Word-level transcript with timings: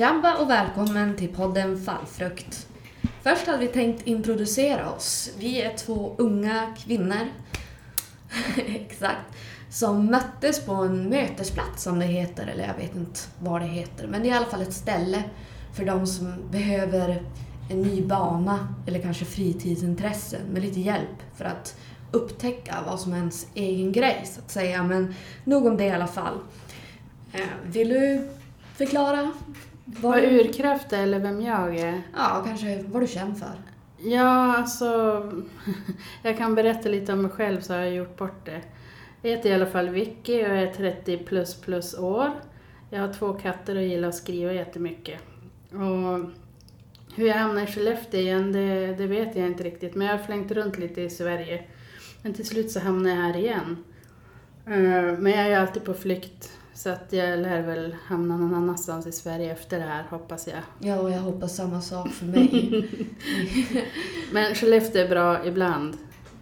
Tjabba 0.00 0.36
och 0.36 0.50
välkommen 0.50 1.16
till 1.16 1.28
podden 1.28 1.84
Fallfrukt. 1.84 2.68
Först 3.22 3.46
hade 3.46 3.58
vi 3.58 3.68
tänkt 3.68 4.06
introducera 4.06 4.90
oss. 4.90 5.30
Vi 5.38 5.62
är 5.62 5.76
två 5.76 6.14
unga 6.18 6.74
kvinnor, 6.78 7.28
exakt, 8.66 9.36
som 9.70 10.06
möttes 10.06 10.66
på 10.66 10.72
en 10.72 11.08
mötesplats 11.08 11.82
som 11.82 11.98
det 11.98 12.06
heter, 12.06 12.46
eller 12.46 12.66
jag 12.66 12.74
vet 12.74 12.96
inte 12.96 13.20
vad 13.38 13.60
det 13.60 13.66
heter, 13.66 14.06
men 14.06 14.22
det 14.22 14.28
är 14.28 14.32
i 14.32 14.36
alla 14.36 14.46
fall 14.46 14.62
ett 14.62 14.72
ställe 14.72 15.24
för 15.74 15.84
de 15.84 16.06
som 16.06 16.34
behöver 16.50 17.22
en 17.70 17.82
ny 17.82 18.02
bana 18.02 18.74
eller 18.86 18.98
kanske 18.98 19.24
fritidsintressen 19.24 20.42
med 20.52 20.62
lite 20.62 20.80
hjälp 20.80 21.22
för 21.36 21.44
att 21.44 21.76
upptäcka 22.10 22.76
vad 22.86 23.00
som 23.00 23.12
är 23.12 23.16
ens 23.16 23.46
egen 23.54 23.92
grej 23.92 24.22
så 24.24 24.40
att 24.40 24.50
säga. 24.50 24.82
Men 24.82 25.14
nog 25.44 25.66
om 25.66 25.76
det 25.76 25.84
i 25.84 25.90
alla 25.90 26.06
fall. 26.06 26.38
Eh, 27.32 27.40
vill 27.64 27.88
du 27.88 28.28
förklara? 28.76 29.32
Vad 30.00 30.16
du- 30.22 30.40
urkraft 30.40 30.92
eller 30.92 31.18
vem 31.18 31.40
jag 31.40 31.76
är? 31.76 32.02
Ja, 32.16 32.42
kanske 32.46 32.82
vad 32.88 33.02
du 33.02 33.06
känner 33.06 33.34
för. 33.34 33.52
Ja, 33.98 34.56
alltså... 34.56 34.86
Jag 36.22 36.38
kan 36.38 36.54
berätta 36.54 36.88
lite 36.88 37.12
om 37.12 37.22
mig 37.22 37.30
själv 37.30 37.60
så 37.60 37.72
har 37.72 37.80
jag 37.80 37.94
gjort 37.94 38.16
bort 38.16 38.46
det. 38.46 38.60
Jag 39.22 39.30
heter 39.30 39.50
i 39.50 39.54
alla 39.54 39.66
fall 39.66 39.88
Vicky 39.88 40.34
och 40.44 40.48
jag 40.48 40.62
är 40.62 40.72
30 40.74 41.16
plus 41.18 41.54
plus 41.60 41.98
år. 41.98 42.30
Jag 42.90 43.00
har 43.00 43.12
två 43.12 43.32
katter 43.32 43.76
och 43.76 43.82
gillar 43.82 44.08
att 44.08 44.14
skriva 44.14 44.52
jättemycket. 44.52 45.20
Och 45.70 46.30
hur 47.16 47.26
jag 47.26 47.34
hamnade 47.34 47.62
i 47.62 47.66
Skellefteå 47.72 48.20
igen, 48.20 48.52
det, 48.52 48.86
det 48.94 49.06
vet 49.06 49.36
jag 49.36 49.46
inte 49.46 49.64
riktigt. 49.64 49.94
Men 49.94 50.06
jag 50.06 50.18
har 50.18 50.24
flängt 50.24 50.50
runt 50.52 50.78
lite 50.78 51.00
i 51.00 51.10
Sverige. 51.10 51.62
Men 52.22 52.34
till 52.34 52.46
slut 52.46 52.70
så 52.70 52.80
hamnade 52.80 53.14
jag 53.14 53.22
här 53.22 53.36
igen. 53.36 53.76
Eh, 54.66 55.18
Men 55.18 55.26
jag 55.32 55.40
är 55.40 55.48
ju 55.48 55.54
alltid 55.54 55.84
på 55.84 55.94
flykt. 55.94 56.52
Så 56.82 56.90
att 56.90 57.06
jag 57.12 57.38
lär 57.38 57.62
väl 57.62 57.96
hamna 58.06 58.36
någon 58.36 58.54
annanstans 58.54 59.06
i 59.06 59.12
Sverige 59.12 59.52
efter 59.52 59.78
det 59.78 59.84
här, 59.84 60.04
hoppas 60.10 60.48
jag. 60.48 60.58
Ja, 60.78 60.98
och 61.00 61.10
jag 61.10 61.18
hoppas 61.18 61.56
samma 61.56 61.80
sak 61.80 62.08
för 62.08 62.26
mig. 62.26 62.88
Men 64.32 64.54
Skellefteå 64.54 65.02
är 65.04 65.08
bra 65.08 65.46
ibland. 65.46 65.96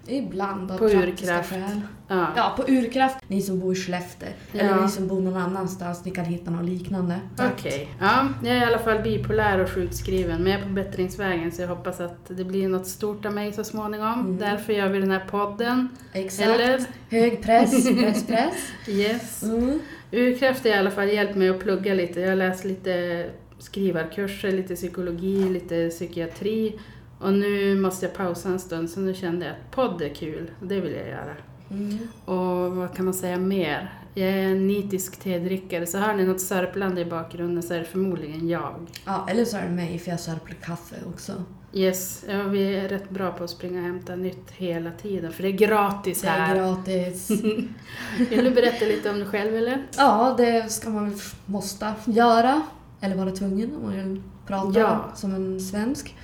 Ibland 0.06 0.70
av 0.70 0.78
På 0.78 0.84
urkraft. 0.88 1.50
skäl. 1.50 1.80
Ja. 2.08 2.26
Ja, 2.36 2.54
på 2.56 2.62
urkraft. 2.72 3.16
Ni 3.28 3.42
som 3.42 3.60
bor 3.60 3.72
i 3.72 3.76
Skellefteå. 3.76 4.28
Eller 4.52 4.64
Ja. 4.70 4.80
ni 4.84 4.88
som 4.90 5.08
bor 5.08 5.20
någon 5.20 5.36
annanstans, 5.42 6.04
ni 6.04 6.10
kan 6.10 6.24
hitta 6.24 6.50
något 6.50 6.64
liknande. 6.64 7.20
Okej. 7.38 7.88
Ja, 8.00 8.28
jag 8.44 8.56
är 8.56 8.60
i 8.60 8.64
alla 8.64 8.78
fall 8.78 8.98
bipolär 9.02 9.58
och 9.58 9.70
sjukskriven, 9.70 10.42
men 10.42 10.52
jag 10.52 10.60
är 10.60 10.66
på 10.66 10.72
bättringsvägen 10.72 11.52
så 11.52 11.62
jag 11.62 11.68
hoppas 11.68 12.00
att 12.00 12.28
det 12.28 12.44
blir 12.44 12.68
något 12.68 12.86
stort 12.86 13.26
av 13.26 13.32
mig 13.32 13.52
så 13.52 13.64
småningom. 13.64 14.12
Mm. 14.20 14.38
Därför 14.38 14.72
gör 14.72 14.88
vi 14.88 14.98
den 15.00 15.10
här 15.10 15.24
podden. 15.30 15.88
Exakt. 16.12 16.48
Eller? 16.48 16.80
Hög 17.10 17.42
press, 17.42 17.88
press, 18.00 18.26
press. 18.26 18.54
Yes. 18.88 19.42
Mm. 19.42 19.80
Urkraft 20.12 20.64
har 20.64 20.70
i 20.70 20.74
alla 20.74 20.90
fall 20.90 21.08
hjälpt 21.08 21.36
mig 21.36 21.48
att 21.48 21.60
plugga 21.60 21.94
lite. 21.94 22.20
Jag 22.20 22.28
har 22.28 22.36
läst 22.36 22.64
lite 22.64 23.24
skrivarkurser, 23.58 24.52
lite 24.52 24.74
psykologi, 24.74 25.48
lite 25.48 25.88
psykiatri. 25.88 26.78
Och 27.20 27.32
nu 27.32 27.80
måste 27.80 28.06
jag 28.06 28.14
pausa 28.14 28.48
en 28.48 28.58
stund, 28.58 28.90
så 28.90 29.00
nu 29.00 29.14
kände 29.14 29.46
jag 29.46 29.54
att 29.54 29.70
podd 29.70 30.02
är 30.02 30.08
kul. 30.08 30.50
Det 30.62 30.80
vill 30.80 30.92
jag 30.92 31.08
göra. 31.08 31.34
Mm. 31.70 31.98
Och 32.24 32.76
vad 32.76 32.94
kan 32.94 33.04
man 33.04 33.14
säga 33.14 33.38
mer? 33.38 33.97
Jag 34.14 34.28
är 34.28 34.32
en 34.42 34.66
nitisk 34.66 35.16
tedrickare, 35.20 35.86
så 35.86 35.98
hör 35.98 36.14
ni 36.14 36.24
något 36.24 36.40
sörplande 36.40 37.00
i 37.00 37.04
bakgrunden 37.04 37.62
så 37.62 37.74
är 37.74 37.78
det 37.78 37.84
förmodligen 37.84 38.48
jag. 38.48 38.74
Ja, 39.06 39.26
eller 39.30 39.44
så 39.44 39.56
är 39.56 39.62
det 39.62 39.68
mig 39.70 39.98
för 39.98 40.10
jag 40.10 40.20
sörplar 40.20 40.56
kaffe 40.62 40.96
också. 41.14 41.32
Yes, 41.72 42.24
ja, 42.28 42.42
vi 42.42 42.74
är 42.76 42.88
rätt 42.88 43.10
bra 43.10 43.32
på 43.32 43.44
att 43.44 43.50
springa 43.50 43.78
och 43.80 43.84
hämta 43.86 44.16
nytt 44.16 44.50
hela 44.50 44.90
tiden, 44.90 45.32
för 45.32 45.42
det 45.42 45.48
är 45.48 45.52
gratis 45.52 46.22
Det 46.22 46.28
är 46.28 46.32
här. 46.32 46.56
gratis. 46.56 47.30
Vill 48.30 48.44
du 48.44 48.50
berätta 48.50 48.84
lite 48.84 49.10
om 49.10 49.18
dig 49.18 49.28
själv 49.28 49.56
eller? 49.56 49.86
Ja, 49.96 50.34
det 50.38 50.72
ska 50.72 50.90
man 50.90 51.10
väl 51.10 51.18
måste 51.46 51.92
göra. 52.04 52.62
Eller 53.00 53.16
vara 53.16 53.30
tvungen 53.30 53.76
om 53.76 53.82
man 53.82 53.92
vill 53.92 54.22
prata 54.46 54.80
Ja. 54.80 55.10
som 55.14 55.34
en 55.34 55.60
svensk. 55.60 56.14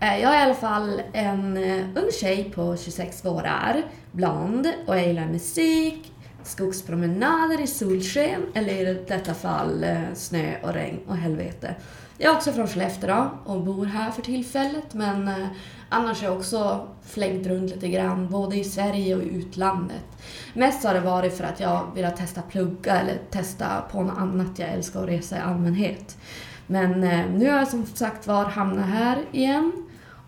Eh, 0.00 0.18
Jag 0.20 0.34
är 0.34 0.38
i 0.40 0.42
alla 0.42 0.54
fall 0.54 1.02
en 1.12 1.56
eh, 1.56 1.84
ung 1.94 2.10
tjej 2.20 2.52
på 2.54 2.76
26 2.76 3.24
vårar, 3.24 3.82
blond 4.12 4.66
och 4.86 4.96
jag 4.98 5.06
gillar 5.06 5.26
musik, 5.26 6.12
skogspromenader 6.44 7.60
i 7.60 7.66
solsken, 7.66 8.42
eller 8.54 8.90
i 8.90 9.04
detta 9.08 9.34
fall 9.34 9.84
eh, 9.84 10.14
snö 10.14 10.54
och 10.62 10.72
regn 10.72 10.98
och 11.06 11.16
helvete. 11.16 11.74
Jag 12.18 12.32
är 12.32 12.36
också 12.36 12.52
från 12.52 12.68
Skellefteå 12.68 13.28
och 13.44 13.62
bor 13.62 13.86
här 13.86 14.10
för 14.10 14.22
tillfället 14.22 14.94
men 14.94 15.28
eh, 15.28 15.46
annars 15.88 16.20
har 16.20 16.28
jag 16.28 16.36
också 16.36 16.88
flängt 17.02 17.46
runt 17.46 17.70
lite 17.70 17.88
grann 17.88 18.30
både 18.30 18.56
i 18.56 18.64
Sverige 18.64 19.16
och 19.16 19.22
i 19.22 19.28
utlandet. 19.28 20.04
Mest 20.52 20.84
har 20.84 20.94
det 20.94 21.00
varit 21.00 21.36
för 21.36 21.44
att 21.44 21.60
jag 21.60 21.86
vill 21.94 22.10
testa 22.16 22.42
plugga 22.42 23.00
eller 23.00 23.18
testa 23.30 23.84
på 23.92 24.02
något 24.02 24.18
annat. 24.18 24.58
Jag 24.58 24.68
älskar 24.68 25.02
att 25.02 25.08
resa 25.08 25.36
i 25.36 25.40
allmänhet. 25.40 26.16
Men 26.66 27.04
eh, 27.04 27.26
nu 27.30 27.50
har 27.50 27.58
jag 27.58 27.68
som 27.68 27.86
sagt 27.86 28.26
var 28.26 28.44
hamnat 28.44 28.86
här 28.86 29.18
igen 29.32 29.83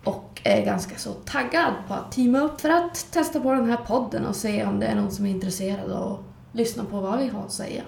och 0.06 0.41
är 0.44 0.65
ganska 0.65 0.97
så 0.99 1.12
taggad 1.12 1.72
på 1.89 1.94
att 1.94 2.12
teama 2.12 2.41
upp 2.41 2.61
för 2.61 2.69
att 2.71 3.06
testa 3.12 3.41
på 3.41 3.53
den 3.53 3.71
här 3.71 3.77
podden 3.77 4.27
och 4.27 4.37
se 4.37 4.65
om 4.65 4.81
det 4.81 4.87
är 4.87 4.94
någon 4.94 5.11
som 5.11 5.27
är 5.27 5.31
intresserad 5.31 5.93
att 5.93 6.19
lyssna 6.53 6.84
på 6.84 7.00
vad 7.00 7.19
vi 7.19 7.28
har 7.28 7.41
att 7.43 7.53
säga. 7.53 7.83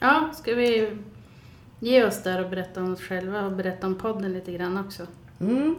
Ja, 0.00 0.30
ska 0.34 0.54
vi 0.54 0.98
ge 1.80 2.04
oss 2.04 2.22
där 2.22 2.44
och 2.44 2.50
berätta 2.50 2.80
om 2.80 2.92
oss 2.92 3.00
själva 3.00 3.46
och 3.46 3.52
berätta 3.52 3.86
om 3.86 3.94
podden 3.94 4.32
lite 4.32 4.52
grann 4.52 4.78
också? 4.78 5.06
Mm. 5.40 5.76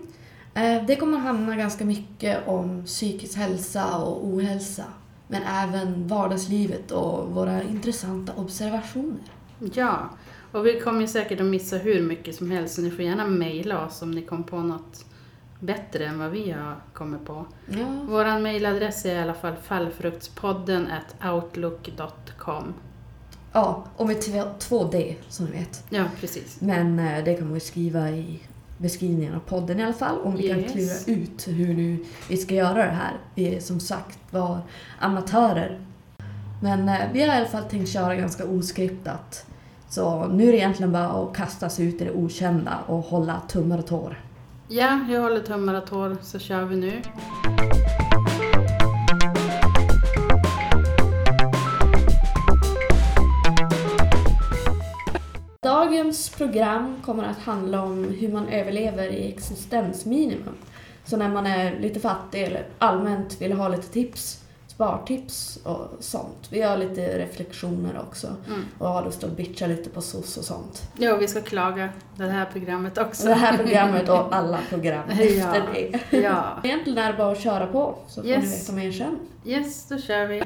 Eh, 0.53 0.85
Det 0.85 0.95
kommer 0.95 1.17
handla 1.17 1.55
ganska 1.55 1.85
mycket 1.85 2.47
om 2.47 2.85
psykisk 2.85 3.37
hälsa 3.37 3.97
och 3.97 4.25
ohälsa. 4.25 4.83
Men 5.27 5.43
även 5.43 6.07
vardagslivet 6.07 6.91
och 6.91 7.27
våra 7.27 7.63
intressanta 7.63 8.33
observationer. 8.35 9.31
Ja, 9.73 10.09
och 10.51 10.65
vi 10.65 10.79
kommer 10.79 11.07
säkert 11.07 11.39
att 11.39 11.45
missa 11.45 11.77
hur 11.77 12.01
mycket 12.01 12.35
som 12.35 12.51
helst 12.51 12.75
så 12.75 12.81
ni 12.81 12.91
får 12.91 13.05
gärna 13.05 13.27
mejla 13.27 13.85
oss 13.85 14.01
om 14.01 14.11
ni 14.11 14.21
kom 14.21 14.43
på 14.43 14.59
något 14.59 15.05
bättre 15.61 16.05
än 16.05 16.19
vad 16.19 16.31
vi 16.31 16.51
har 16.51 16.75
kommit 16.93 17.25
på. 17.25 17.45
Ja, 17.67 17.85
Vår 18.09 18.39
mejladress 18.39 19.05
är 19.05 19.15
i 19.15 19.19
alla 19.19 19.33
fall 19.33 19.55
fallfruktspodden 19.63 20.87
outlook.com. 21.33 22.73
ja 23.53 23.83
och 23.97 24.07
med 24.07 24.21
två, 24.59 24.83
D 24.83 25.15
som 25.29 25.45
ni 25.45 25.51
vet. 25.51 25.83
Ja, 25.89 26.03
precis. 26.19 26.61
Men 26.61 26.99
eh, 26.99 27.23
det 27.23 27.33
kan 27.35 27.45
man 27.45 27.53
ju 27.53 27.59
skriva 27.59 28.09
i 28.09 28.39
beskrivningen 28.77 29.35
av 29.35 29.39
podden 29.39 29.79
i 29.79 29.83
alla 29.83 29.93
fall. 29.93 30.19
Om 30.23 30.35
vi 30.35 30.47
kan 30.49 30.59
Yes. 30.59 30.71
klura 31.05 31.17
ut 31.19 31.47
hur 31.47 31.73
nu 31.73 32.05
vi 32.29 32.37
ska 32.37 32.55
göra 32.55 32.73
det 32.85 32.91
här. 32.91 33.13
Vi 33.35 33.55
är 33.55 33.59
som 33.59 33.79
sagt 33.79 34.19
var 34.31 34.59
amatörer. 34.99 35.79
Men 36.61 36.89
eh, 36.89 36.99
vi 37.13 37.21
har 37.21 37.27
i 37.27 37.37
alla 37.37 37.45
fall 37.45 37.63
tänkt 37.63 37.89
köra 37.89 38.15
ganska 38.15 38.45
oskriptat. 38.45 39.45
Så 39.89 40.25
nu 40.27 40.47
är 40.47 40.51
det 40.51 40.57
egentligen 40.57 40.91
bara 40.91 41.07
att 41.07 41.35
kasta 41.35 41.69
sig 41.69 41.85
ut 41.85 42.01
i 42.01 42.05
det 42.05 42.11
okända 42.11 42.79
och 42.87 42.97
hålla 42.99 43.41
tummar 43.47 43.77
och 43.77 43.87
tår. 43.87 44.19
Ja, 44.73 44.99
jag 45.09 45.21
håller 45.21 45.39
tummar 45.39 45.73
och 45.73 45.87
tår 45.87 46.17
så 46.21 46.39
kör 46.39 46.65
vi 46.65 46.75
nu. 46.75 47.01
Dagens 55.61 56.29
program 56.29 57.01
kommer 57.05 57.23
att 57.23 57.37
handla 57.37 57.81
om 57.81 58.03
hur 58.03 58.31
man 58.31 58.47
överlever 58.47 59.07
i 59.07 59.33
existensminimum. 59.33 60.55
Så 61.05 61.17
när 61.17 61.29
man 61.29 61.45
är 61.45 61.79
lite 61.79 61.99
fattig 61.99 62.43
eller 62.43 62.65
allmänt 62.77 63.41
vill 63.41 63.53
ha 63.53 63.67
lite 63.67 63.87
tips, 63.87 64.43
spartips 64.85 65.59
och 65.63 65.87
sånt. 65.99 66.47
Vi 66.49 66.61
har 66.61 66.77
lite 66.77 67.17
reflektioner 67.19 67.99
också 68.07 68.27
Mm. 68.47 68.65
och 68.77 68.87
har 68.87 69.05
lust 69.05 69.23
att 69.23 69.37
bitcha 69.37 69.67
lite 69.67 69.89
på 69.89 70.01
SOS 70.01 70.37
och 70.37 70.43
sånt. 70.43 70.83
Ja, 70.97 71.15
vi 71.15 71.27
ska 71.27 71.41
klaga 71.41 71.89
det 72.17 72.23
här 72.27 72.45
programmet 72.45 72.97
också. 72.97 73.21
Så 73.21 73.27
det 73.27 73.33
här 73.33 73.57
programmet 73.57 74.09
och 74.09 74.27
alla 74.35 74.59
program 74.69 75.03
Ja. 75.09 75.23
efter 75.23 75.63
det. 75.73 76.17
Ja, 76.17 76.43
Egentligen 76.63 76.97
är 76.97 77.11
det 77.11 77.17
bara 77.17 77.31
att 77.31 77.39
köra 77.41 77.67
på 77.67 77.95
så 78.07 78.21
får 78.21 78.29
Yes. 78.29 78.43
ni 78.43 78.49
veta 78.57 78.71
mer 78.71 78.91
sen. 78.91 79.19
yes, 79.45 79.85
då 79.89 79.97
kör 79.97 80.25
vi. 80.25 80.43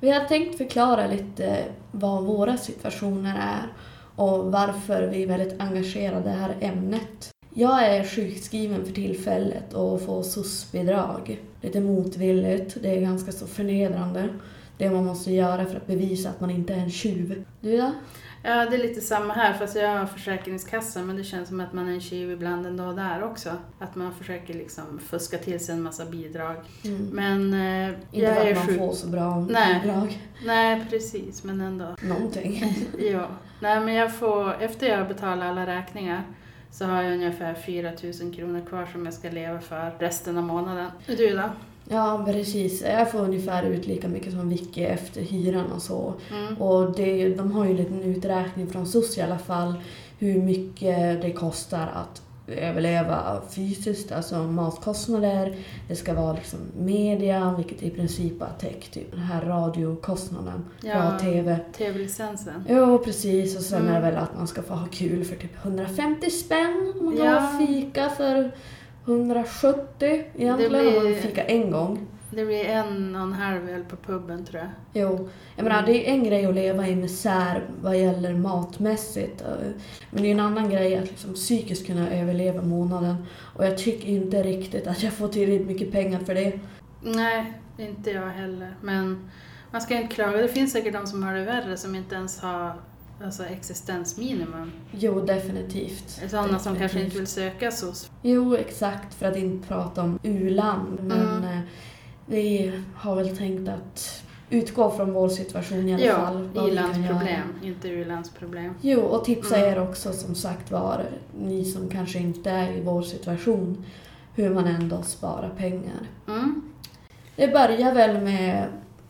Vi 0.00 0.10
har 0.10 0.24
tänkt 0.24 0.58
förklara 0.58 1.06
lite 1.06 1.64
vad 1.92 2.22
våra 2.24 2.56
situationer 2.56 3.34
är 3.38 3.72
och 4.16 4.52
varför 4.52 5.02
vi 5.06 5.22
är 5.22 5.26
väldigt 5.26 5.60
engagerade 5.60 6.20
i 6.20 6.32
det 6.32 6.38
här 6.38 6.56
ämnet. 6.60 7.30
Jag 7.54 7.86
är 7.86 8.04
sjukskriven 8.04 8.84
för 8.86 8.92
tillfället 8.92 9.72
och 9.74 10.02
får 10.02 10.22
SOS-bidrag. 10.22 11.40
Lite 11.60 11.80
motvilligt, 11.80 12.76
det 12.82 12.96
är 12.96 13.00
ganska 13.00 13.32
så 13.32 13.46
förnedrande. 13.46 14.28
Det 14.78 14.90
man 14.90 15.04
måste 15.04 15.32
göra 15.32 15.64
för 15.66 15.76
att 15.76 15.86
bevisa 15.86 16.30
att 16.30 16.40
man 16.40 16.50
inte 16.50 16.74
är 16.74 16.78
en 16.78 16.90
tjuv. 16.90 17.44
Du 17.60 17.76
då? 17.76 17.92
Ja, 18.42 18.66
det 18.70 18.76
är 18.76 18.78
lite 18.78 19.00
samma 19.00 19.34
här 19.34 19.52
fast 19.58 19.76
jag 19.76 19.88
har 19.88 20.06
Försäkringskassan 20.06 21.06
men 21.06 21.16
det 21.16 21.24
känns 21.24 21.48
som 21.48 21.60
att 21.60 21.72
man 21.72 21.88
är 21.88 21.92
en 21.92 22.00
tjuv 22.00 22.30
ibland 22.30 22.66
ändå 22.66 22.92
där 22.92 23.22
också. 23.22 23.50
Att 23.78 23.94
man 23.94 24.14
försöker 24.14 24.54
liksom 24.54 25.00
fuska 25.06 25.38
till 25.38 25.60
sig 25.64 25.74
en 25.74 25.82
massa 25.82 26.04
bidrag. 26.04 26.56
Mm. 26.84 27.06
Men 27.12 27.54
eh, 27.54 27.88
Inte 28.12 28.26
jag 28.26 28.36
är 28.36 28.50
att 28.50 28.56
man 28.58 28.66
sjuk. 28.66 28.78
får 28.78 28.92
så 28.92 29.06
bra 29.06 29.46
Nej. 29.50 29.80
bidrag. 29.82 30.22
Nej, 30.46 30.86
precis, 30.90 31.44
men 31.44 31.60
ändå. 31.60 31.96
Någonting. 32.02 32.64
Ja. 33.12 33.26
Nej, 33.60 33.80
men 33.80 33.94
jag 33.94 34.14
får, 34.14 34.62
efter 34.62 34.88
jag 34.88 34.98
har 34.98 35.04
betalat 35.04 35.44
alla 35.44 35.66
räkningar 35.66 36.22
så 36.72 36.84
har 36.84 37.02
jag 37.02 37.12
ungefär 37.12 37.54
4 37.54 37.92
000 38.22 38.34
kronor 38.34 38.62
kvar 38.68 38.86
som 38.92 39.04
jag 39.04 39.14
ska 39.14 39.30
leva 39.30 39.60
för 39.60 39.92
resten 39.98 40.38
av 40.38 40.44
månaden. 40.44 40.90
Du 41.06 41.36
då? 41.36 41.50
Ja, 41.88 42.22
precis. 42.26 42.82
Jag 42.82 43.10
får 43.10 43.18
ungefär 43.18 43.62
ut 43.62 43.86
lika 43.86 44.08
mycket 44.08 44.32
som 44.32 44.48
Vicky 44.48 44.82
efter 44.82 45.20
hyran 45.20 45.72
och 45.72 45.82
så. 45.82 46.14
Mm. 46.30 46.62
Och 46.62 46.96
det, 46.96 47.34
de 47.34 47.52
har 47.52 47.64
ju 47.64 47.70
en 47.70 47.76
liten 47.76 48.02
uträkning 48.02 48.66
från 48.66 48.86
SOS 48.86 49.18
i 49.18 49.20
alla 49.20 49.38
fall 49.38 49.74
hur 50.18 50.42
mycket 50.42 51.22
det 51.22 51.32
kostar 51.32 51.90
att 51.94 52.22
överleva 52.54 53.42
fysiskt, 53.50 54.12
alltså 54.12 54.38
matkostnader. 54.38 55.56
Det 55.88 55.96
ska 55.96 56.14
vara 56.14 56.32
liksom 56.32 56.58
media, 56.76 57.54
vilket 57.56 57.82
i 57.82 57.90
princip 57.90 58.38
bara 58.38 58.50
täcker 58.50 58.90
typ 58.90 59.10
den 59.10 59.20
här 59.20 59.42
radiokostnaden. 59.42 60.64
Ja, 60.82 61.18
TV. 61.18 61.58
TV-licensen. 61.76 62.64
Jo, 62.68 62.98
precis. 62.98 63.56
Och 63.56 63.62
sen 63.62 63.80
mm. 63.80 63.94
är 63.94 64.00
det 64.00 64.10
väl 64.10 64.16
att 64.16 64.36
man 64.36 64.46
ska 64.46 64.62
få 64.62 64.74
ha 64.74 64.86
kul 64.86 65.24
för 65.24 65.36
typ 65.36 65.64
150 65.64 66.30
spänn. 66.30 66.94
Om 66.98 67.04
man 67.04 67.16
ja. 67.16 67.30
har 67.30 67.66
fika 67.66 68.10
för 68.10 68.52
170 69.04 70.24
egentligen. 70.36 70.70
Blir... 70.70 70.98
Om 70.98 71.04
man 71.04 71.14
fika 71.14 71.44
en 71.44 71.70
gång. 71.70 72.06
Det 72.30 72.44
blir 72.44 72.64
en 72.64 73.16
och 73.16 73.22
en 73.22 73.32
halv 73.32 73.68
öl 73.68 73.84
på 73.84 73.96
puben 73.96 74.44
tror 74.44 74.60
jag. 74.60 74.70
Jo, 74.92 75.28
jag 75.56 75.64
menar 75.64 75.86
det 75.86 76.08
är 76.08 76.12
en 76.12 76.24
grej 76.24 76.46
att 76.46 76.54
leva 76.54 76.88
i 76.88 76.96
misär 76.96 77.64
vad 77.82 77.98
gäller 77.98 78.34
matmässigt. 78.34 79.44
Men 80.10 80.22
det 80.22 80.28
är 80.28 80.32
en 80.32 80.40
annan 80.40 80.70
grej 80.70 80.96
att 80.96 81.08
liksom 81.08 81.34
psykiskt 81.34 81.86
kunna 81.86 82.10
överleva 82.10 82.62
månaden. 82.62 83.26
Och 83.56 83.66
jag 83.66 83.78
tycker 83.78 84.08
inte 84.08 84.42
riktigt 84.42 84.86
att 84.86 85.02
jag 85.02 85.12
får 85.12 85.28
tillräckligt 85.28 85.66
mycket 85.66 85.92
pengar 85.92 86.20
för 86.20 86.34
det. 86.34 86.58
Nej, 87.02 87.52
inte 87.78 88.10
jag 88.10 88.28
heller. 88.28 88.74
Men 88.80 89.30
man 89.70 89.80
ska 89.80 89.96
inte 89.96 90.14
klaga. 90.14 90.42
Det 90.42 90.48
finns 90.48 90.72
säkert 90.72 90.92
de 90.92 91.06
som 91.06 91.22
har 91.22 91.34
det 91.34 91.44
värre 91.44 91.76
som 91.76 91.94
inte 91.94 92.14
ens 92.14 92.40
har 92.40 92.74
alltså 93.24 93.44
existensminimum. 93.44 94.72
Jo, 94.90 95.20
definitivt. 95.20 96.20
Sådana 96.30 96.58
som 96.58 96.76
kanske 96.76 97.00
inte 97.00 97.16
vill 97.16 97.26
söka 97.26 97.70
SOS. 97.70 98.10
Jo, 98.22 98.56
exakt. 98.56 99.14
För 99.14 99.26
att 99.26 99.36
inte 99.36 99.68
prata 99.68 100.02
om 100.02 100.18
u-land. 100.22 100.98
Men 101.02 101.44
mm. 101.44 101.60
Vi 102.30 102.72
har 102.94 103.16
väl 103.16 103.36
tänkt 103.36 103.68
att 103.68 104.22
utgå 104.50 104.90
från 104.90 105.12
vår 105.12 105.28
situation 105.28 105.88
i 105.88 105.94
alla 105.94 106.04
ja, 106.04 106.14
fall. 106.14 106.48
Ja, 106.54 106.68
i-landsproblem, 106.68 107.54
inte 107.62 107.88
u-landsproblem. 107.88 108.74
Jo, 108.80 109.00
och 109.00 109.24
tipsa 109.24 109.56
mm. 109.56 109.72
er 109.72 109.82
också 109.82 110.12
som 110.12 110.34
sagt 110.34 110.70
var, 110.70 111.04
ni 111.40 111.64
som 111.64 111.88
kanske 111.88 112.18
inte 112.18 112.50
är 112.50 112.72
i 112.72 112.80
vår 112.80 113.02
situation, 113.02 113.84
hur 114.34 114.50
man 114.50 114.66
ändå 114.66 115.02
sparar 115.02 115.50
pengar. 115.56 116.08
Mm. 116.28 116.62
Det 117.36 117.48
börjar 117.48 117.94
väl 117.94 118.20
med 118.20 118.66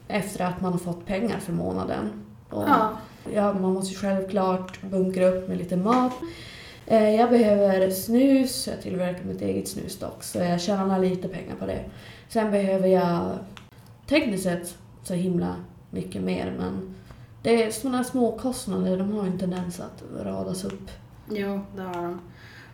efter 0.08 0.44
att 0.44 0.60
man 0.60 0.72
har 0.72 0.78
fått 0.78 1.06
pengar 1.06 1.38
för 1.38 1.52
månaden. 1.52 2.10
Och 2.48 2.62
ja. 2.62 2.90
ja. 3.34 3.52
Man 3.52 3.72
måste 3.72 3.94
självklart 3.94 4.82
bunkra 4.82 5.26
upp 5.26 5.48
med 5.48 5.58
lite 5.58 5.76
mat. 5.76 6.12
Eh, 6.86 7.10
jag 7.10 7.30
behöver 7.30 7.90
snus, 7.90 8.66
jag 8.66 8.82
tillverkar 8.82 9.24
mitt 9.24 9.42
eget 9.42 9.68
snus 9.68 9.98
dock, 9.98 10.22
så 10.22 10.38
jag 10.38 10.60
tjänar 10.60 10.98
lite 10.98 11.28
pengar 11.28 11.54
på 11.58 11.66
det. 11.66 11.84
Sen 12.32 12.50
behöver 12.50 12.88
jag 12.88 13.38
tekniskt 14.06 14.44
sett 14.44 14.78
så 15.02 15.14
himla 15.14 15.56
mycket 15.90 16.22
mer 16.22 16.54
men 16.58 16.94
det 17.42 17.64
är 17.64 17.70
sådana 17.70 18.04
små 18.04 18.38
kostnader, 18.38 18.96
de 18.96 19.12
har 19.12 19.26
en 19.26 19.38
tendens 19.38 19.80
att 19.80 20.02
radas 20.24 20.64
upp. 20.64 20.90
Jo, 21.30 21.60
det 21.76 21.82
har 21.82 22.02
de. 22.02 22.20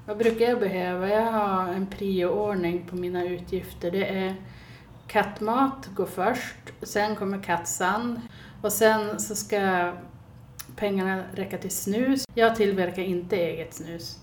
Vad 0.06 0.18
brukar 0.18 0.44
jag 0.44 0.60
behöva? 0.60 1.08
Jag 1.08 1.32
har 1.32 1.68
en 1.68 1.86
prioordning 1.86 2.86
på 2.90 2.96
mina 2.96 3.24
utgifter. 3.24 3.90
Det 3.90 4.06
är 4.06 4.36
kattmat 5.06 5.88
går 5.94 6.06
först, 6.06 6.72
sen 6.82 7.16
kommer 7.16 7.42
kattsand 7.42 8.20
och 8.62 8.72
sen 8.72 9.20
så 9.20 9.34
ska 9.34 9.92
pengarna 10.76 11.22
räcka 11.32 11.58
till 11.58 11.70
snus. 11.70 12.24
Jag 12.34 12.56
tillverkar 12.56 13.02
inte 13.02 13.36
eget 13.36 13.74
snus. 13.74 14.18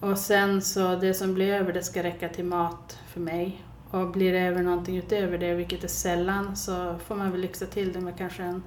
Och 0.00 0.18
sen 0.18 0.62
så 0.62 0.96
det 0.96 1.14
som 1.14 1.34
blir 1.34 1.54
över 1.54 1.72
det 1.72 1.82
ska 1.82 2.02
räcka 2.02 2.28
till 2.28 2.44
mat 2.44 2.98
för 3.06 3.20
mig 3.20 3.62
och 3.90 4.10
blir 4.10 4.32
det 4.32 4.38
över 4.38 4.62
någonting 4.62 4.96
utöver 4.96 5.38
det, 5.38 5.54
vilket 5.54 5.84
är 5.84 5.88
sällan, 5.88 6.56
så 6.56 6.98
får 7.06 7.14
man 7.14 7.30
väl 7.30 7.40
lyxa 7.40 7.66
till 7.66 7.92
det 7.92 8.00
med 8.00 8.18
kanske 8.18 8.42
en 8.42 8.62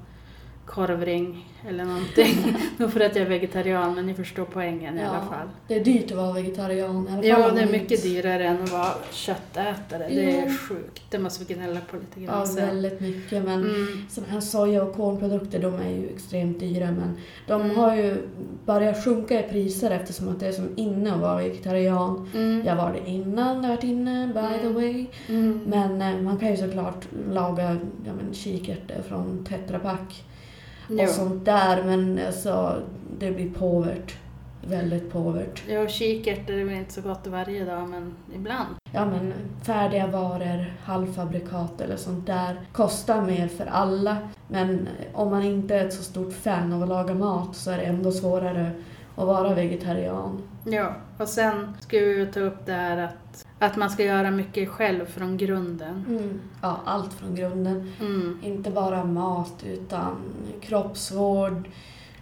korvring 0.65 1.45
eller 1.67 1.85
någonting. 1.85 2.57
Nog 2.77 2.93
för 2.93 2.99
att 2.99 3.15
jag 3.15 3.25
är 3.25 3.29
vegetarian, 3.29 3.95
men 3.95 4.05
ni 4.05 4.13
förstår 4.13 4.45
poängen 4.45 4.97
ja, 4.97 5.03
i 5.03 5.05
alla 5.05 5.25
fall. 5.25 5.47
Det 5.67 5.75
är 5.75 5.83
dyrt 5.83 6.11
att 6.11 6.17
vara 6.17 6.33
vegetarian 6.33 7.07
i 7.07 7.11
alla 7.11 7.21
fall. 7.21 7.25
Ja, 7.25 7.51
det 7.51 7.61
är 7.61 7.71
mycket 7.71 8.03
dyrare 8.03 8.45
än 8.45 8.63
att 8.63 8.71
vara 8.71 8.93
köttätare. 9.11 10.07
Ja. 10.09 10.21
Det 10.21 10.37
är 10.37 10.57
sjukt. 10.57 11.03
Det 11.09 11.19
måste 11.19 11.45
vi 11.45 11.53
gnälla 11.53 11.79
på 11.91 11.97
lite 11.97 12.19
grann 12.19 12.47
Ja, 12.47 12.65
väldigt 12.65 12.99
mycket. 12.99 13.45
Men 13.45 13.63
mm. 13.63 14.05
här 14.29 14.39
soja 14.39 14.83
och 14.83 14.95
kornprodukter, 14.95 15.59
de 15.59 15.73
är 15.73 15.89
ju 15.89 16.09
extremt 16.09 16.59
dyra. 16.59 16.85
Men 16.85 17.17
de 17.47 17.61
mm. 17.61 17.77
har 17.77 17.95
ju 17.95 18.17
börjat 18.65 19.03
sjunka 19.03 19.45
i 19.45 19.49
priser 19.49 19.91
eftersom 19.91 20.29
att 20.29 20.39
det 20.39 20.47
är 20.47 20.51
som 20.51 20.69
inne 20.75 21.13
att 21.13 21.19
vara 21.19 21.37
vegetarian. 21.37 22.29
Mm. 22.33 22.65
Jag 22.65 22.75
var 22.75 22.93
det 22.93 23.11
innan, 23.11 23.63
har 23.63 23.71
varit 23.71 23.83
inne, 23.83 24.27
by 24.27 24.59
the 24.59 24.67
mm. 24.67 24.73
way. 24.73 25.05
Mm. 25.27 25.61
Men 25.65 26.01
eh, 26.01 26.21
man 26.21 26.37
kan 26.37 26.51
ju 26.51 26.57
såklart 26.57 27.07
laga 27.29 27.77
ja, 28.05 28.13
men, 28.13 28.33
kikärtor 28.33 29.01
från 29.07 29.45
Tetra 29.45 29.79
Pak 29.79 30.23
och 30.99 31.09
sånt 31.09 31.45
där. 31.45 31.83
Men 31.83 32.19
alltså, 32.27 32.81
det 33.19 33.31
blir 33.31 33.49
påvert. 33.49 34.15
Väldigt 34.67 35.11
påvert. 35.11 35.63
Ja, 35.67 35.87
kikärtor 35.87 36.55
är 36.55 36.63
väl 36.63 36.73
inte 36.73 36.93
så 36.93 37.01
gott 37.01 37.27
varje 37.27 37.65
dag, 37.65 37.89
men 37.89 38.13
ibland. 38.35 38.75
Ja, 38.91 39.05
men 39.05 39.33
färdiga 39.63 40.07
varor, 40.07 40.73
halvfabrikat 40.83 41.81
eller 41.81 41.97
sånt 41.97 42.27
där 42.27 42.61
kostar 42.71 43.21
mer 43.21 43.47
för 43.47 43.65
alla. 43.65 44.17
Men 44.47 44.87
om 45.13 45.29
man 45.29 45.43
inte 45.43 45.75
är 45.75 45.85
ett 45.85 45.93
så 45.93 46.03
stort 46.03 46.33
fan 46.33 46.73
av 46.73 46.83
att 46.83 46.89
laga 46.89 47.13
mat 47.13 47.55
så 47.55 47.71
är 47.71 47.77
det 47.77 47.83
ändå 47.83 48.11
svårare 48.11 48.71
att 49.21 49.27
vara 49.27 49.53
vegetarian. 49.53 50.41
Ja, 50.63 50.93
och 51.17 51.27
sen 51.27 51.73
ska 51.79 51.97
vi 51.97 52.27
ta 52.33 52.39
upp 52.39 52.65
det 52.65 52.73
här 52.73 52.97
att, 52.97 53.45
att 53.59 53.75
man 53.75 53.89
ska 53.89 54.03
göra 54.03 54.31
mycket 54.31 54.69
själv 54.69 55.05
från 55.05 55.37
grunden. 55.37 56.05
Mm. 56.09 56.39
Ja, 56.61 56.79
allt 56.85 57.13
från 57.13 57.35
grunden. 57.35 57.93
Mm. 57.99 58.39
Inte 58.43 58.71
bara 58.71 59.03
mat 59.03 59.63
utan 59.65 60.15
kroppsvård, 60.61 61.69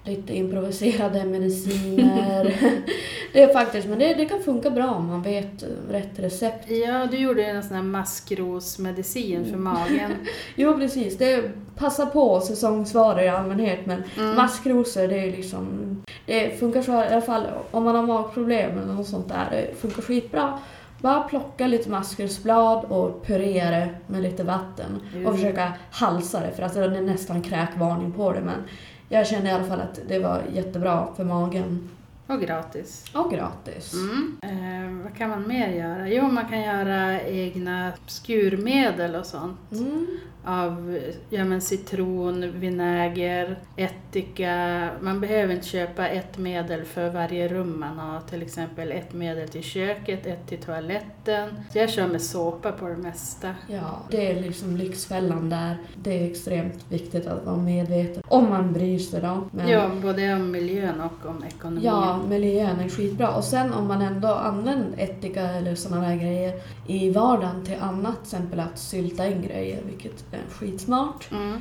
lite 0.03 0.37
improviserade 0.37 1.25
mediciner. 1.25 2.53
det 3.33 3.43
är 3.43 3.53
faktiskt, 3.53 3.87
men 3.87 3.99
det, 3.99 4.13
det 4.13 4.25
kan 4.25 4.39
funka 4.39 4.69
bra 4.69 4.91
om 4.91 5.07
man 5.07 5.21
vet 5.21 5.63
rätt 5.89 6.19
recept. 6.19 6.71
Ja, 6.71 7.07
du 7.11 7.17
gjorde 7.17 7.45
en 7.45 7.63
sån 7.63 7.75
här 7.75 7.83
maskrosmedicin 7.83 9.45
för 9.51 9.57
magen. 9.57 10.11
jo, 10.55 10.77
precis. 10.77 11.17
Det 11.17 11.51
passar 11.77 12.05
på 12.05 12.41
säsongsvaror 12.41 13.21
i 13.21 13.29
allmänhet, 13.29 13.85
men 13.85 14.03
mm. 14.17 14.35
maskrosor, 14.35 15.07
det 15.07 15.19
är 15.19 15.31
liksom... 15.31 15.95
Det 16.25 16.59
funkar 16.59 16.81
så 16.81 16.91
i 16.91 16.95
alla 16.95 17.21
fall 17.21 17.47
om 17.71 17.83
man 17.83 17.95
har 17.95 18.03
magproblem 18.03 18.77
eller 18.77 18.93
något 18.93 19.07
sånt 19.07 19.27
där. 19.27 19.47
Det 19.51 19.75
funkar 19.75 20.01
skitbra. 20.01 20.59
Bara 21.01 21.21
plocka 21.21 21.67
lite 21.67 21.89
maskrosblad 21.89 22.85
och 22.85 23.25
purera 23.25 23.69
det 23.69 23.89
med 24.07 24.21
lite 24.21 24.43
vatten 24.43 25.01
mm. 25.13 25.27
och 25.27 25.35
försöka 25.35 25.73
halsa 25.91 26.39
det 26.39 26.51
för 26.51 26.63
alltså 26.63 26.79
det 26.79 26.97
är 26.97 27.01
nästan 27.01 27.41
kräkvarning 27.41 28.11
på 28.11 28.33
det 28.33 28.41
men 28.41 28.63
jag 29.09 29.27
kände 29.27 29.49
i 29.49 29.53
alla 29.53 29.63
fall 29.63 29.81
att 29.81 29.99
det 30.07 30.19
var 30.19 30.41
jättebra 30.53 31.07
för 31.15 31.23
magen. 31.23 31.89
Och 32.27 32.41
gratis. 32.41 33.05
Och 33.13 33.31
gratis. 33.31 33.93
Mm. 33.93 34.98
Kan 35.19 35.29
man 35.29 35.47
mer 35.47 35.69
göra? 35.69 36.09
Jo, 36.09 36.27
man 36.27 36.49
kan 36.49 36.61
göra 36.61 37.21
egna 37.21 37.91
skurmedel 38.07 39.15
och 39.15 39.25
sånt. 39.25 39.71
Mm 39.71 40.07
av 40.45 40.99
ja, 41.29 41.45
men 41.45 41.61
citron, 41.61 42.51
vinäger, 42.59 43.59
ättika. 43.75 44.89
Man 45.01 45.21
behöver 45.21 45.53
inte 45.53 45.67
köpa 45.67 46.07
ett 46.07 46.37
medel 46.37 46.85
för 46.85 47.09
varje 47.09 47.47
rum 47.47 47.79
man 47.79 47.99
har. 47.99 48.21
Till 48.21 48.41
exempel 48.41 48.91
ett 48.91 49.13
medel 49.13 49.49
till 49.49 49.63
köket, 49.63 50.25
ett 50.25 50.47
till 50.47 50.57
toaletten. 50.57 51.49
Jag 51.73 51.89
kör 51.89 52.07
med 52.07 52.21
såpa 52.21 52.71
på 52.71 52.87
det 52.87 52.97
mesta. 52.97 53.55
Ja, 53.67 53.99
det 54.09 54.31
är 54.31 54.41
liksom 54.41 54.77
lyxfällan 54.77 55.49
där. 55.49 55.77
Det 55.95 56.19
är 56.19 56.31
extremt 56.31 56.85
viktigt 56.89 57.27
att 57.27 57.45
vara 57.45 57.57
medveten 57.57 58.23
om 58.27 58.49
man 58.49 58.73
bryr 58.73 58.99
sig 58.99 59.21
då. 59.21 59.49
Men... 59.51 59.69
Ja, 59.69 59.91
både 60.01 60.33
om 60.33 60.51
miljön 60.51 61.01
och 61.01 61.29
om 61.29 61.43
ekonomin. 61.43 61.83
Ja, 61.83 62.19
miljön 62.29 62.79
är 62.79 62.89
skitbra. 62.89 63.35
Och 63.35 63.43
sen 63.43 63.73
om 63.73 63.87
man 63.87 64.01
ändå 64.01 64.27
använder 64.27 64.99
ättika 65.09 65.41
eller 65.41 65.75
sådana 65.75 66.07
där 66.07 66.15
grejer 66.15 66.53
i 66.87 67.09
vardagen 67.09 67.65
till 67.65 67.77
annat, 67.79 68.15
till 68.15 68.23
exempel 68.23 68.59
att 68.59 68.79
sylta 68.79 69.27
in 69.27 69.41
grejer, 69.41 69.81
vilket 69.85 70.25
skitsmart. 70.49 71.31
Mm. 71.31 71.57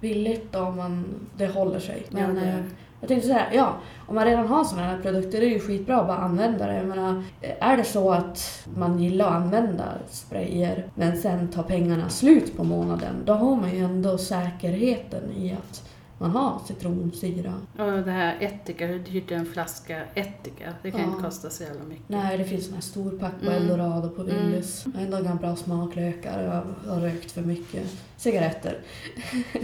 Billigt 0.00 0.54
om 0.54 0.76
man, 0.76 1.04
det 1.36 1.46
håller 1.46 1.80
sig. 1.80 2.06
Men 2.10 2.36
ja, 2.36 2.42
eh, 2.42 2.60
jag 3.00 3.08
tänkte 3.08 3.28
säga, 3.28 3.46
ja, 3.52 3.76
om 4.06 4.14
man 4.14 4.24
redan 4.24 4.46
har 4.46 4.64
sådana 4.64 4.86
här 4.86 4.98
produkter 4.98 5.40
det 5.40 5.46
är 5.46 5.50
ju 5.50 5.60
skitbra 5.60 6.00
att 6.00 6.06
bara 6.06 6.16
använda 6.16 6.66
det. 6.66 6.74
Jag 6.74 6.86
menar, 6.86 7.22
är 7.40 7.76
det 7.76 7.84
så 7.84 8.12
att 8.12 8.66
man 8.76 8.98
gillar 8.98 9.26
att 9.26 9.32
använda 9.32 9.84
sprayer 10.10 10.86
men 10.94 11.16
sen 11.16 11.48
tar 11.48 11.62
pengarna 11.62 12.08
slut 12.08 12.56
på 12.56 12.64
månaden, 12.64 13.14
då 13.24 13.32
har 13.32 13.56
man 13.56 13.70
ju 13.70 13.78
ändå 13.78 14.18
säkerheten 14.18 15.32
i 15.36 15.52
att 15.52 15.88
man 16.18 16.30
har 16.30 16.60
citronsyra. 16.66 17.54
Och 17.78 17.92
det 17.92 18.10
här 18.10 18.36
ättika, 18.40 18.86
hur 18.86 18.98
dyrt 18.98 19.30
är 19.30 19.36
en 19.36 19.46
flaska 19.46 20.02
ättika? 20.14 20.74
Det 20.82 20.90
kan 20.90 21.00
ja. 21.00 21.06
inte 21.06 21.22
kosta 21.22 21.50
så 21.50 21.62
jävla 21.62 21.84
mycket. 21.84 22.08
Nej, 22.08 22.38
det 22.38 22.44
finns 22.44 22.72
en 22.72 22.82
stor 22.82 23.10
pack 23.10 23.32
på 23.40 23.50
mm. 23.50 23.62
Eldorado 23.62 24.08
på 24.08 24.22
Willys. 24.22 24.86
Mm. 24.86 24.98
Ändå 24.98 25.16
ganska 25.16 25.34
bra 25.34 25.56
smaklökar. 25.56 26.42
Jag 26.42 26.92
har 26.92 27.00
rökt 27.00 27.30
för 27.30 27.42
mycket 27.42 27.82
cigaretter. 28.16 28.78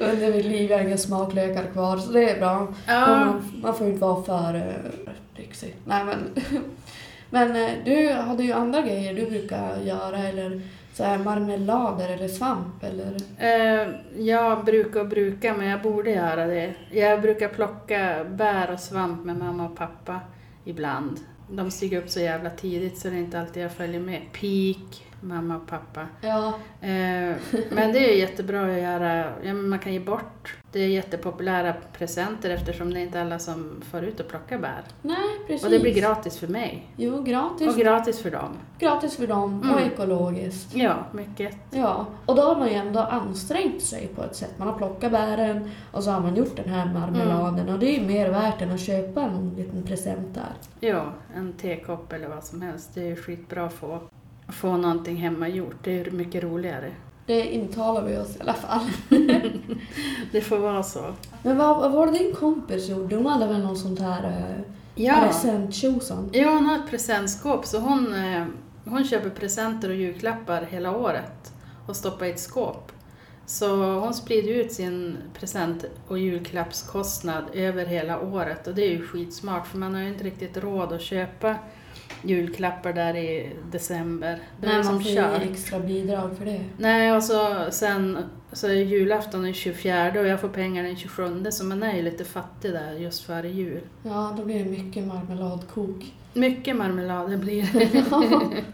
Under 0.00 0.32
mitt 0.32 0.44
liv 0.44 0.70
har 0.70 0.76
jag 0.78 0.86
inga 0.86 0.96
smaklökar 0.96 1.72
kvar, 1.72 1.98
så 1.98 2.12
det 2.12 2.30
är 2.30 2.38
bra. 2.38 2.74
Ja. 2.86 3.06
Man, 3.06 3.60
man, 3.62 3.74
får 3.74 3.86
inte 3.86 4.00
vara 4.00 4.22
för 4.22 4.56
uh, 4.56 5.10
lyxig. 5.36 5.74
Nej, 5.84 6.04
men, 6.04 6.44
men 7.30 7.56
uh, 7.56 7.84
du 7.84 8.12
hade 8.12 8.42
ju 8.44 8.52
andra 8.52 8.82
grejer 8.82 9.14
du 9.14 9.26
brukar 9.26 9.80
göra 9.80 10.18
eller 10.18 10.62
så 10.94 11.04
här 11.04 11.18
marmelader 11.18 12.08
eller 12.08 12.28
svamp 12.28 12.84
eller? 12.84 13.16
Eh, 13.38 13.88
jag 14.26 14.64
brukar 14.64 15.04
bruka 15.04 15.54
men 15.54 15.66
jag 15.66 15.82
borde 15.82 16.10
göra 16.10 16.46
det. 16.46 16.74
Jag 16.90 17.22
brukar 17.22 17.48
plocka 17.48 18.24
bär 18.24 18.72
och 18.72 18.80
svamp 18.80 19.24
med 19.24 19.36
mamma 19.36 19.68
och 19.68 19.76
pappa 19.76 20.20
ibland. 20.64 21.20
De 21.50 21.70
stiger 21.70 21.98
upp 21.98 22.10
så 22.10 22.20
jävla 22.20 22.50
tidigt 22.50 22.98
så 22.98 23.08
det 23.08 23.14
är 23.14 23.18
inte 23.18 23.40
alltid 23.40 23.62
jag 23.62 23.72
följer 23.72 24.00
med. 24.00 24.22
Pik, 24.32 25.06
mamma 25.24 25.56
och 25.56 25.66
pappa. 25.66 26.06
Ja, 26.20 26.54
Eh, 26.80 27.36
men 27.70 27.92
det 27.92 27.98
är 28.12 28.16
jättebra 28.16 28.62
att 28.72 28.80
göra, 28.82 29.32
ja, 29.42 29.54
man 29.54 29.78
kan 29.78 29.92
ge 29.92 30.00
bort. 30.00 30.56
Det 30.72 30.80
är 30.80 30.88
jättepopulära 30.88 31.74
presenter 31.98 32.50
eftersom 32.50 32.94
det 32.94 33.00
är 33.00 33.02
inte 33.02 33.20
alla 33.20 33.38
som 33.38 33.82
får 33.90 34.04
ut 34.04 34.20
och 34.20 34.28
plockar 34.28 34.58
bär. 34.58 34.82
nej 35.02 35.16
precis. 35.46 35.64
Och 35.64 35.70
det 35.70 35.78
blir 35.78 35.94
gratis 35.94 36.38
för 36.38 36.46
mig. 36.48 36.86
Jo, 36.96 37.22
gratis. 37.22 37.68
Och 37.68 37.74
gratis 37.80 38.22
för 38.22 38.30
dem. 38.30 38.48
gratis 38.78 39.16
för 39.16 39.26
dem 39.26 39.58
och 39.60 39.80
Mm. 39.80 39.92
ekologiskt. 39.92 40.74
Ja, 40.76 40.94
mycket. 41.12 41.56
Ja, 41.70 42.06
och 42.26 42.36
då 42.36 42.42
har 42.42 42.56
man 42.56 42.68
ju 42.68 42.74
ändå 42.74 43.00
ansträngt 43.00 43.82
sig 43.82 44.06
på 44.14 44.22
ett 44.22 44.36
sätt. 44.36 44.58
Man 44.58 44.68
har 44.68 44.74
plockat 44.78 45.12
bären 45.12 45.70
och 45.92 46.02
så 46.04 46.10
har 46.10 46.20
man 46.20 46.36
gjort 46.36 46.56
den 46.56 46.68
här 46.68 46.86
marmeladen 46.94 47.68
och 47.68 47.78
det 47.78 47.86
är 47.96 48.00
ju 48.00 48.06
mer 48.06 48.30
värt 48.30 48.62
än 48.62 48.70
att 48.70 48.80
köpa 48.80 49.22
en 49.22 49.54
liten 49.56 49.82
present 49.82 50.34
där. 50.34 50.52
Ja, 50.88 51.04
en 51.36 51.52
tekopp 51.52 52.12
eller 52.12 52.28
vad 52.28 52.44
som 52.44 52.62
helst. 52.62 52.90
Det 52.94 53.00
är 53.00 53.04
ju 53.06 53.16
skitbra 53.16 53.64
att 53.66 53.72
få, 53.72 54.00
få 54.48 54.76
någonting 54.76 55.16
hemma 55.16 55.48
gjort. 55.48 55.76
Det 55.82 56.00
är 56.00 56.10
mycket 56.10 56.42
roligare. 56.42 56.92
Det 57.26 57.54
intalar 57.54 58.02
vi 58.04 58.16
oss 58.18 58.36
i 58.36 58.40
alla 58.40 58.54
fall. 58.54 58.80
Det 60.32 60.40
får 60.40 60.58
vara 60.58 60.82
så. 60.82 61.14
Men 61.42 61.56
vad, 61.58 61.76
vad 61.76 61.92
var 61.92 62.06
det 62.06 62.18
din 62.18 62.34
kompis 62.34 62.88
gjorde? 62.88 63.16
Hon 63.16 63.26
hade 63.26 63.46
väl 63.46 63.62
någon 63.62 63.76
sånt 63.76 64.00
här 64.00 64.64
Ja, 64.94 65.14
presenttjosan? 65.26 66.30
ja 66.32 66.50
hon 66.50 66.66
har 66.66 66.78
ett 66.78 66.90
presentskåp 66.90 67.66
så 67.66 67.78
hon, 67.78 68.14
eh, 68.14 68.44
hon 68.84 69.04
köper 69.04 69.30
presenter 69.30 69.88
och 69.88 69.94
julklappar 69.94 70.62
hela 70.70 70.96
året 70.96 71.52
och 71.86 71.96
stoppar 71.96 72.26
i 72.26 72.30
ett 72.30 72.40
skåp. 72.40 72.92
Så 73.46 73.76
hon 74.00 74.14
sprider 74.14 74.52
ut 74.54 74.72
sin 74.72 75.16
present 75.40 75.84
och 76.08 76.18
julklappskostnad 76.18 77.44
över 77.52 77.86
hela 77.86 78.20
året 78.20 78.66
och 78.66 78.74
det 78.74 78.82
är 78.82 78.90
ju 78.90 79.06
skitsmart 79.06 79.66
för 79.66 79.78
man 79.78 79.94
har 79.94 80.00
ju 80.02 80.08
inte 80.08 80.24
riktigt 80.24 80.56
råd 80.56 80.92
att 80.92 81.00
köpa 81.02 81.56
julklappar 82.22 82.92
där 82.92 83.16
i 83.16 83.52
december. 83.70 84.38
Det 84.60 84.66
är 84.66 84.74
Nej, 84.74 84.84
som 84.84 84.94
man 84.94 85.04
får 85.04 85.10
kört. 85.14 85.42
extra 85.42 85.78
bidrag 85.78 86.30
för 86.38 86.44
det. 86.44 86.60
Nej, 86.78 87.12
och 87.16 87.22
så 87.22 87.64
sen 87.70 88.18
så 88.52 88.66
är 88.66 88.72
julafton 88.72 89.42
den 89.42 89.54
24 89.54 90.08
och 90.20 90.26
jag 90.26 90.40
får 90.40 90.48
pengar 90.48 90.82
den 90.82 90.96
27 90.96 91.44
så 91.50 91.64
man 91.64 91.82
är 91.82 91.96
ju 91.96 92.02
lite 92.02 92.24
fattig 92.24 92.72
där 92.72 92.92
just 92.92 93.22
före 93.24 93.48
jul. 93.48 93.80
Ja, 94.02 94.34
då 94.36 94.44
blir 94.44 94.64
det 94.64 94.70
mycket 94.70 95.04
marmeladkok. 95.06 96.12
Mycket 96.32 96.76
marmelad 96.76 97.30
det 97.30 97.36
blir 97.36 97.62
det. 97.72 98.04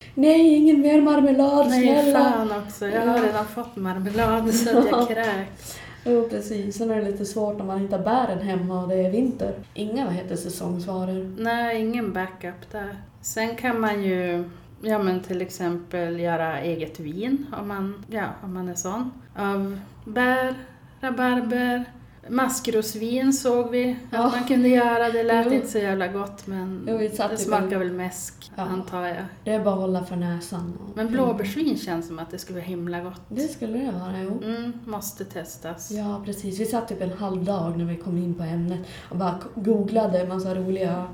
Nej, 0.15 0.55
ingen 0.55 0.81
mer 0.81 1.01
marmelad, 1.03 1.69
Nej, 1.69 1.83
snälla! 2.03 2.19
fan 2.21 2.53
också. 2.67 2.87
Jag 2.89 3.07
har 3.07 3.19
redan 3.23 3.47
fått 3.47 3.77
marmelad 3.77 4.55
så 4.55 4.79
att 4.79 4.91
jag 4.91 5.09
kräks. 5.09 5.80
Jo, 6.05 6.29
precis. 6.31 6.77
Sen 6.77 6.91
är 6.91 6.97
det 6.97 7.11
lite 7.11 7.25
svårt 7.25 7.59
när 7.59 7.65
man 7.65 7.83
inte 7.83 7.97
har 7.97 8.05
bären 8.05 8.39
hemma 8.39 8.83
och 8.83 8.89
det 8.89 8.95
är 8.95 9.11
vinter. 9.11 9.55
Inga, 9.75 10.05
vad 10.05 10.15
heter 10.15 10.37
säsongsvaror? 10.37 11.37
Nej, 11.39 11.81
ingen 11.81 12.13
backup 12.13 12.71
där. 12.71 12.97
Sen 13.21 13.57
kan 13.57 13.81
man 13.81 14.03
ju 14.03 14.45
Ja 14.83 14.99
men 14.99 15.23
till 15.23 15.43
exempel 15.43 16.21
göra 16.21 16.61
eget 16.61 17.01
vin 17.01 17.47
om 17.61 17.69
man, 17.69 18.05
ja, 18.09 18.25
om 18.43 18.55
man 18.55 18.69
är 18.69 18.75
sån. 18.75 19.11
Av 19.37 19.81
bär, 20.05 20.55
rabarber, 21.01 21.85
maskrosvin 22.29 23.33
såg 23.33 23.71
vi 23.71 23.97
Ja. 24.11 24.27
att 24.27 24.33
man 24.33 24.45
kunde 24.45 24.69
göra. 24.69 25.11
Det 25.11 25.23
lät 25.23 25.47
Jo. 25.47 25.53
inte 25.53 25.69
så 25.69 25.79
jävla 25.79 26.09
gott 26.09 26.47
men 26.47 26.87
Jo, 26.89 26.99
det 26.99 27.39
smakar 27.39 27.67
väl- 27.69 27.79
väl 27.79 27.93
mäsk 27.93 28.51
Ja. 28.57 28.63
antar 28.63 29.07
jag. 29.07 29.17
Det 29.45 29.51
är 29.51 29.65
bara 29.65 29.75
att 29.75 29.81
hålla 29.81 30.05
för 30.05 30.17
näsan. 30.17 30.79
och- 30.91 30.97
Men 30.97 31.13
blåbärsvin 31.13 31.79
känns 31.79 32.07
som 32.07 32.19
att 32.19 32.31
det 32.31 32.39
skulle 32.39 32.59
vara 32.59 32.69
himla 32.69 33.01
gott. 33.01 33.21
Det 33.29 33.49
skulle 33.49 33.79
det 33.79 33.93
vara, 33.93 34.23
jo. 34.23 34.41
Mm, 34.45 34.73
måste 34.85 35.25
testas. 35.25 35.91
Ja, 35.91 36.23
precis. 36.25 36.61
Vi 36.61 36.65
satt 36.67 36.89
typ 36.89 37.03
en 37.03 37.13
halv 37.13 37.45
dag 37.45 37.79
när 37.79 37.85
vi 37.85 37.97
kom 37.97 38.17
in 38.19 38.35
på 38.35 38.43
ämnet 38.43 38.81
och 39.09 39.17
bara 39.17 39.35
googlade 39.55 40.21
en 40.21 40.29
massa 40.29 40.55
roliga 40.55 41.05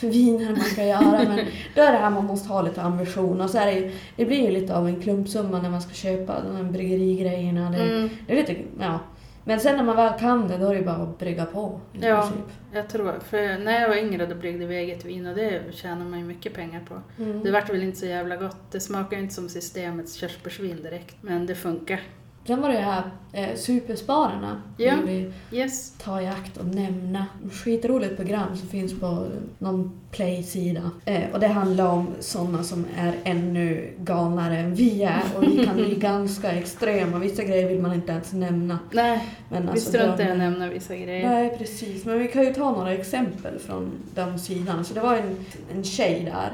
viner 0.00 0.50
man 0.50 0.60
kan 0.76 0.86
göra. 0.88 1.18
Men 1.28 1.46
då 1.74 1.82
är 1.82 1.92
det 1.92 1.98
här 1.98 2.10
man 2.10 2.24
måste 2.26 2.48
ha 2.48 2.62
lite 2.62 2.82
ambition. 2.82 3.40
Och 3.40 3.50
så 3.50 3.58
är 3.58 3.66
det, 3.66 3.72
ju, 3.72 3.92
det 4.16 4.24
blir 4.24 4.42
ju 4.42 4.50
lite 4.50 4.76
av 4.76 4.88
en 4.88 5.02
klumpsumma 5.02 5.62
när 5.62 5.70
man 5.70 5.82
ska 5.82 5.92
köpa 5.92 6.34
de 6.48 6.56
här 6.56 6.64
bryggerigrejerna. 6.72 7.70
Det, 7.70 7.78
Mm, 7.82 8.10
det 8.26 8.32
är 8.32 8.36
lite, 8.36 8.56
ja. 8.80 8.98
Men 9.44 9.60
sen 9.60 9.76
när 9.76 9.84
man 9.84 9.96
väl 9.96 10.18
kan 10.18 10.48
det, 10.48 10.58
då 10.58 10.66
är 10.66 10.74
det 10.74 10.82
bara 10.82 10.96
att 10.96 11.18
brygga 11.18 11.44
på. 11.44 11.80
Ja. 11.92 12.22
princip. 12.22 12.56
jag 12.72 12.88
tror, 12.88 13.18
för 13.24 13.64
när 13.64 13.80
jag 13.80 13.88
var 13.88 13.96
yngre 13.96 14.26
då 14.26 14.34
bryggde 14.34 14.66
vi 14.66 14.76
eget 14.76 15.04
vin 15.04 15.26
och 15.26 15.36
det 15.36 15.74
tjänar 15.74 16.04
man 16.04 16.18
ju 16.18 16.24
mycket 16.24 16.54
pengar 16.54 16.80
på. 16.88 17.22
Mm. 17.22 17.42
Det 17.42 17.50
vart 17.50 17.70
väl 17.70 17.82
inte 17.82 17.98
så 17.98 18.06
jävla 18.06 18.36
gott. 18.36 18.70
Det 18.70 18.80
smakar 18.80 19.16
ju 19.16 19.22
inte 19.22 19.34
som 19.34 19.48
systemets 19.48 20.14
körsbärsvin 20.14 20.82
direkt, 20.82 21.16
men 21.20 21.46
det 21.46 21.54
funkar. 21.54 22.00
Sen 22.46 22.60
var 22.62 22.68
det 22.68 22.78
här 22.78 23.02
eh, 23.32 23.56
Superspararna. 23.56 24.62
Ja. 24.76 24.94
vill 25.04 25.32
vi 25.50 25.58
Yes. 25.58 25.92
ta 25.98 26.20
i 26.22 26.26
akt 26.26 26.56
och 26.56 26.66
nämna. 26.66 27.26
Skitroligt 27.52 28.16
program 28.16 28.56
som 28.56 28.68
finns 28.68 29.00
på 29.00 29.26
någon 29.58 30.00
play-sida. 30.10 30.90
Eh, 31.04 31.22
och 31.32 31.40
det 31.40 31.46
handlar 31.48 31.86
om 31.88 32.06
sådana 32.20 32.62
som 32.62 32.84
är 32.96 33.14
ännu 33.24 33.92
galnare 33.98 34.58
än 34.58 34.74
vi 34.74 35.02
är. 35.02 35.22
Och 35.36 35.42
vi 35.42 35.64
kan 35.66 35.74
bli 35.76 35.94
ganska 35.98 36.50
extrema. 36.52 37.18
Vissa 37.18 37.42
grejer 37.44 37.68
vill 37.68 37.80
man 37.82 37.94
inte 37.94 38.12
ens 38.12 38.32
nämna. 38.32 38.78
Nej, 38.92 39.28
Men 39.48 39.62
vi 39.62 39.68
alltså, 39.70 39.88
struntar 39.88 40.24
i 40.28 40.30
att 40.30 40.38
nämna 40.38 40.68
vissa 40.68 40.96
grejer. 40.96 41.28
Nej, 41.28 41.54
precis. 41.58 42.04
Men 42.04 42.18
vi 42.18 42.28
kan 42.28 42.42
ju 42.44 42.54
ta 42.54 42.70
några 42.72 42.92
exempel 42.92 43.58
från 43.58 43.90
den 44.14 44.38
sidan. 44.38 44.84
Så 44.84 44.94
det 44.94 45.00
var 45.00 45.16
en, 45.16 45.36
en 45.76 45.84
tjej 45.84 46.24
där. 46.24 46.52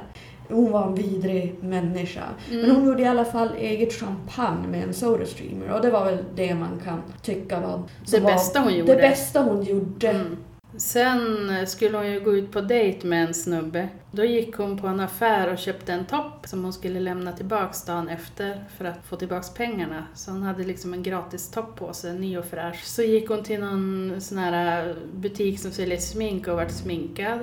Hon 0.48 0.72
var 0.72 0.86
en 0.86 0.94
vidrig 0.94 1.54
människa. 1.60 2.24
Men 2.50 2.58
Mm. 2.64 2.76
hon 2.76 2.86
gjorde 2.86 3.02
i 3.02 3.06
alla 3.06 3.24
fall 3.24 3.48
eget 3.58 3.92
champagne 3.92 4.68
med 4.68 4.82
en 4.82 4.94
Sodastreamer. 4.94 5.72
Och 5.72 5.80
det 5.82 5.90
var 5.90 6.04
väl 6.04 6.18
det 6.34 6.54
man 6.54 6.80
kan 6.84 7.02
tycka 7.22 7.60
var... 7.60 7.82
Det 8.10 8.20
bästa 8.20 8.60
hon 8.60 8.74
gjorde. 8.74 8.92
Det 8.94 8.98
bästa 9.00 9.42
hon 9.42 9.62
gjorde. 9.62 10.08
Mm. 10.08 10.36
Sen 10.76 11.50
eh, 11.50 11.64
skulle 11.66 11.96
hon 11.96 12.10
ju 12.10 12.20
gå 12.20 12.36
ut 12.36 12.52
på 12.52 12.60
dejt 12.60 13.06
med 13.06 13.26
en 13.28 13.34
snubbe. 13.34 13.88
Då 14.10 14.24
gick 14.24 14.56
hon 14.56 14.78
på 14.78 14.86
en 14.86 15.00
affär 15.00 15.52
och 15.52 15.58
köpte 15.58 15.92
en 15.92 16.04
topp 16.04 16.46
som 16.46 16.64
hon 16.64 16.72
skulle 16.72 17.00
lämna 17.00 17.32
tillbaks 17.32 17.84
dagen 17.84 18.08
efter 18.08 18.64
för 18.76 18.84
att 18.84 19.04
få 19.06 19.16
tillbaks 19.16 19.50
pengarna. 19.54 20.04
Så 20.14 20.30
hon 20.30 20.42
hade 20.42 20.64
liksom 20.64 20.94
en 20.94 21.02
gratis 21.02 21.50
topp 21.50 21.76
på 21.76 21.92
sig, 21.92 22.18
ny 22.18 22.38
och 22.38 22.44
fräsch. 22.44 22.84
Så 22.84 23.02
gick 23.02 23.28
hon 23.28 23.42
till 23.42 23.60
någon 23.60 24.16
sån 24.20 24.38
här 24.38 24.94
butik 25.14 25.60
som 25.60 25.70
säljer 25.70 25.98
smink 25.98 26.48
och 26.48 26.56
vart 26.56 26.70
sminkad. 26.70 27.38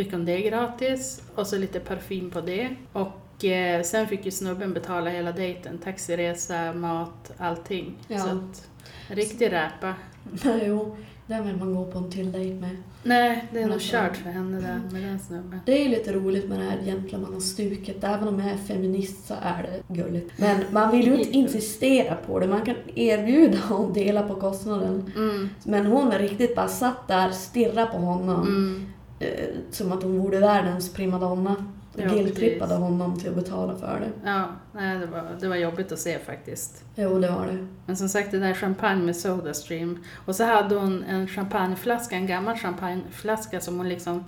Fick 0.00 0.12
hon 0.12 0.24
det 0.24 0.40
gratis 0.40 1.22
och 1.34 1.46
så 1.46 1.58
lite 1.58 1.80
parfym 1.80 2.30
på 2.30 2.40
det. 2.40 2.68
Och 2.92 3.44
eh, 3.44 3.82
sen 3.82 4.06
fick 4.06 4.24
ju 4.24 4.30
snubben 4.30 4.74
betala 4.74 5.10
hela 5.10 5.32
dejten. 5.32 5.78
Taxiresa, 5.78 6.72
mat, 6.72 7.32
allting. 7.38 7.94
Ja. 8.08 8.18
Så 8.18 8.28
att, 8.28 8.68
riktig 9.08 9.52
räpa. 9.52 9.94
Nej, 10.44 10.62
jo, 10.66 10.96
den 11.26 11.46
vill 11.46 11.56
man 11.56 11.74
gå 11.74 11.84
på 11.84 11.98
en 11.98 12.10
till 12.10 12.32
dejt 12.32 12.60
med. 12.60 12.76
Nej, 13.02 13.44
det 13.52 13.62
är 13.62 13.66
nog 13.66 13.80
kört 13.80 14.16
för 14.16 14.30
henne 14.30 14.60
där 14.60 14.80
med 14.92 15.02
den 15.02 15.18
snubben. 15.20 15.60
Det 15.66 15.72
är 15.72 15.82
ju 15.84 15.88
lite 15.88 16.12
roligt 16.12 16.48
med 16.48 16.58
det 16.58 16.64
här 16.64 16.78
gentlemannastuket. 16.84 18.04
Även 18.04 18.28
om 18.28 18.40
jag 18.40 18.50
är 18.50 18.56
feminist 18.56 19.26
så 19.26 19.34
är 19.42 19.62
det 19.62 19.94
gulligt. 19.94 20.38
Men 20.38 20.60
man 20.70 20.90
vill 20.90 21.06
ju 21.06 21.16
inte 21.18 21.30
insistera 21.30 22.14
på 22.14 22.38
det. 22.38 22.46
Man 22.46 22.64
kan 22.64 22.74
erbjuda 22.94 23.58
att 23.70 23.94
dela 23.94 24.22
på 24.22 24.34
kostnaden. 24.34 25.12
Mm, 25.16 25.48
Men 25.64 25.86
hon 25.86 26.12
är 26.12 26.18
riktigt 26.18 26.56
bara 26.56 26.68
satt 26.68 27.08
där, 27.08 27.30
stirrade 27.30 27.86
på 27.92 27.98
honom. 27.98 28.40
mm, 28.48 28.92
som 29.70 29.92
att 29.92 30.02
hon 30.02 30.18
vore 30.18 30.38
världens 30.38 30.92
primadonna. 30.92 31.56
Ja, 31.96 32.08
guilt-trippade 32.08 32.58
precis. 32.58 32.76
honom 32.76 33.18
till 33.20 33.28
att 33.28 33.34
betala 33.34 33.76
för 33.76 34.00
det. 34.00 34.30
ja, 34.30 34.44
nej, 34.72 34.98
det 34.98 35.06
var, 35.06 35.26
det 35.40 35.48
var 35.48 35.56
jobbigt 35.56 35.92
att 35.92 35.98
se 35.98 36.18
faktiskt. 36.18 36.84
Jo, 36.94 37.18
det 37.18 37.30
var 37.30 37.46
det. 37.46 37.66
Men 37.86 37.96
som 37.96 38.08
sagt, 38.08 38.30
det 38.30 38.38
där 38.38 38.54
champagne 38.54 39.02
med 39.02 39.16
Sodastream. 39.16 39.98
Och 40.26 40.36
så 40.36 40.44
hade 40.44 40.74
hon 40.74 41.04
en 41.04 41.28
champagneflaska, 41.28 42.16
en 42.16 42.26
gammal 42.26 42.56
champagneflaska 42.56 43.60
som 43.60 43.76
hon 43.76 43.88
liksom 43.88 44.24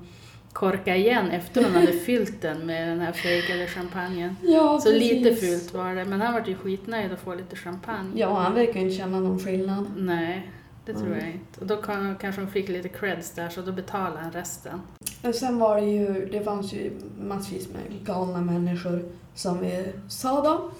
korkade 0.53 0.97
igen 0.97 1.31
efter 1.31 1.65
hon 1.65 1.73
hade 1.73 1.93
fyllt 2.07 2.43
den 2.43 2.67
med 2.67 2.89
den 2.89 3.01
här 3.01 3.13
fejkade 3.13 3.67
champagnen. 3.67 4.37
Ja, 4.43 4.81
Så 4.81 4.93
lite 4.93 5.35
fult 5.37 5.75
var 5.75 5.95
det, 5.95 6.05
men 6.05 6.21
han 6.21 6.33
var 6.35 6.43
ju 6.47 6.55
skitnöjd 6.55 7.13
att 7.13 7.21
få 7.21 7.35
lite 7.35 7.57
champagne. 7.57 8.11
Ja, 8.15 8.39
han 8.39 8.55
verkar 8.55 8.75
ju 8.75 8.81
inte 8.81 8.97
känna 8.97 9.21
någon 9.21 9.39
skillnad. 9.39 9.87
Nej, 9.97 10.51
det 10.87 10.93
tror 10.93 11.07
Mm. 11.07 11.19
jag 11.19 11.29
inte. 11.29 11.61
Och 11.61 11.67
då 11.67 11.77
kan, 11.77 12.17
kanske 12.21 12.41
hon 12.41 12.51
fick 12.51 12.69
lite 12.69 12.89
creds 12.89 13.31
där, 13.31 13.49
så 13.49 13.61
då 13.61 13.73
betalade 13.73 14.19
han 14.21 14.33
resten. 14.33 14.81
Men 15.23 15.35
sen 15.35 15.59
var 15.59 15.77
det 15.81 15.87
ju, 15.87 16.29
det 16.33 16.41
fanns 16.45 16.73
ju 16.73 16.91
massvis 17.21 17.69
med 17.69 18.07
galna 18.07 18.41
människor 18.41 19.05
som 19.35 19.61
vi 19.61 19.85
sa 20.09 20.43
då. 20.43 20.71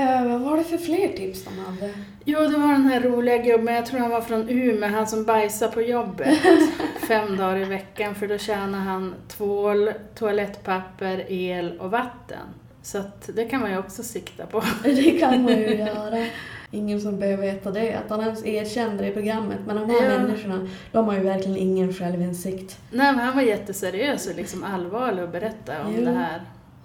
Eh, 0.00 0.26
vad 0.28 0.40
var 0.40 0.56
det 0.56 0.64
för 0.64 0.78
fler 0.78 1.08
tips 1.08 1.44
de 1.44 1.58
hade? 1.58 1.94
Jo, 2.24 2.40
det 2.40 2.58
var 2.58 2.72
den 2.72 2.84
här 2.84 3.00
roliga 3.00 3.36
gubben, 3.38 3.74
jag 3.74 3.86
tror 3.86 4.00
han 4.00 4.10
var 4.10 4.20
från 4.20 4.48
Umeå, 4.48 4.88
han 4.90 5.06
som 5.06 5.24
bajsar 5.24 5.68
på 5.68 5.82
jobbet 5.82 6.38
fem 7.08 7.36
dagar 7.36 7.56
i 7.56 7.64
veckan 7.64 8.14
för 8.14 8.28
då 8.28 8.38
tjänar 8.38 8.78
han 8.78 9.14
tvål, 9.28 9.90
toalettpapper, 10.14 11.24
el 11.32 11.78
och 11.80 11.90
vatten. 11.90 12.46
Så 12.82 12.98
att 12.98 13.30
det 13.34 13.44
kan 13.44 13.60
man 13.60 13.70
ju 13.70 13.78
också 13.78 14.02
sikta 14.02 14.46
på. 14.46 14.62
Det 14.82 15.10
kan 15.20 15.42
man 15.42 15.52
ju 15.52 15.74
göra. 15.76 16.26
Ingen 16.74 17.00
som 17.00 17.18
behöver 17.18 17.42
veta 17.42 17.70
det, 17.70 17.94
att 17.94 18.10
han 18.10 18.20
ens 18.20 18.46
erkände 18.46 19.02
det 19.02 19.08
i 19.08 19.12
programmet. 19.12 19.58
Men 19.66 19.76
de 19.76 19.90
här 19.90 20.10
Ja. 20.12 20.18
människorna, 20.18 20.66
de 20.92 21.06
har 21.06 21.14
ju 21.14 21.20
verkligen 21.20 21.56
ingen 21.56 21.92
självinsikt. 21.92 22.78
Nej, 22.90 23.12
men 23.16 23.24
han 23.24 23.34
var 23.36 23.42
jätteseriös 23.42 24.26
och 24.26 24.36
liksom 24.36 24.64
allvarlig 24.64 25.24
och 25.24 25.30
berättade 25.30 25.84
om 25.84 25.94
Jo. 25.98 26.04
det 26.04 26.10
här. 26.10 26.42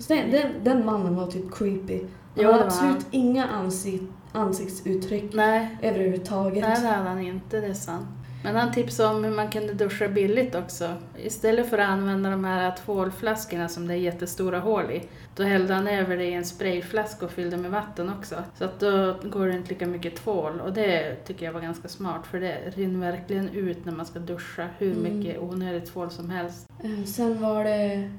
Den, 0.08 0.32
den, 0.32 0.52
den 0.64 0.86
mannen 0.86 1.16
var 1.16 1.28
typ 1.28 1.56
creepy. 1.56 2.00
Han 2.00 2.08
Jo, 2.36 2.52
hade 2.52 2.64
absolut 2.66 3.06
inga 3.12 3.46
ansikt, 3.46 4.04
ansiktsuttryck 4.32 5.34
Nej, 5.34 5.78
överhuvudtaget. 5.82 6.64
nej 6.64 6.82
det 6.82 6.88
hade 6.88 7.10
han 7.10 7.22
inte, 7.22 7.62
det 7.62 7.68
är 7.68 7.74
sant. 7.74 8.08
Men 8.44 8.56
han 8.56 8.72
tipsade 8.72 9.16
om 9.16 9.24
hur 9.24 9.32
man 9.32 9.50
kunde 9.50 9.74
duscha 9.74 10.08
billigt 10.08 10.56
också. 10.56 10.94
Istället 11.24 11.70
för 11.70 11.78
att 11.78 11.90
använda 11.90 12.30
de 12.30 12.44
här 12.46 12.74
tvålflaskorna 12.86 13.68
som 13.68 13.88
det 13.88 13.94
är 13.94 13.98
jättestora 13.98 14.60
hål 14.60 14.92
i, 14.92 15.02
då 15.36 15.44
hällde 15.44 15.74
han 15.74 15.88
över 15.88 16.18
det 16.18 16.26
i 16.26 16.34
en 16.34 16.46
sprayflaska 16.46 17.26
och 17.26 17.32
fyllde 17.32 17.58
med 17.58 17.72
vatten 17.72 18.10
också. 18.20 18.36
Så 18.58 18.64
att 18.66 18.80
då 18.80 19.16
går 19.24 19.48
det 19.48 19.54
inte 19.54 19.70
lika 19.70 19.88
mycket 19.88 20.16
tvål 20.16 20.60
och 20.62 20.74
det 20.74 21.16
tycker 21.16 21.46
jag 21.46 21.54
var 21.54 21.62
ganska 21.62 21.88
smart 21.88 22.28
för 22.32 22.40
det 22.40 22.58
rinner 22.76 23.12
verkligen 23.12 23.50
ut 23.50 23.86
när 23.86 23.94
man 23.94 24.06
ska 24.06 24.20
duscha 24.20 24.68
hur 24.78 24.92
Mm. 24.98 25.18
mycket 25.18 25.40
onödigt 25.42 25.94
tvål 25.94 26.12
som 26.12 26.30
helst. 26.30 26.68
Eh, 26.84 27.04
Sen 27.06 27.42
var 27.42 27.64
det... 27.64 28.10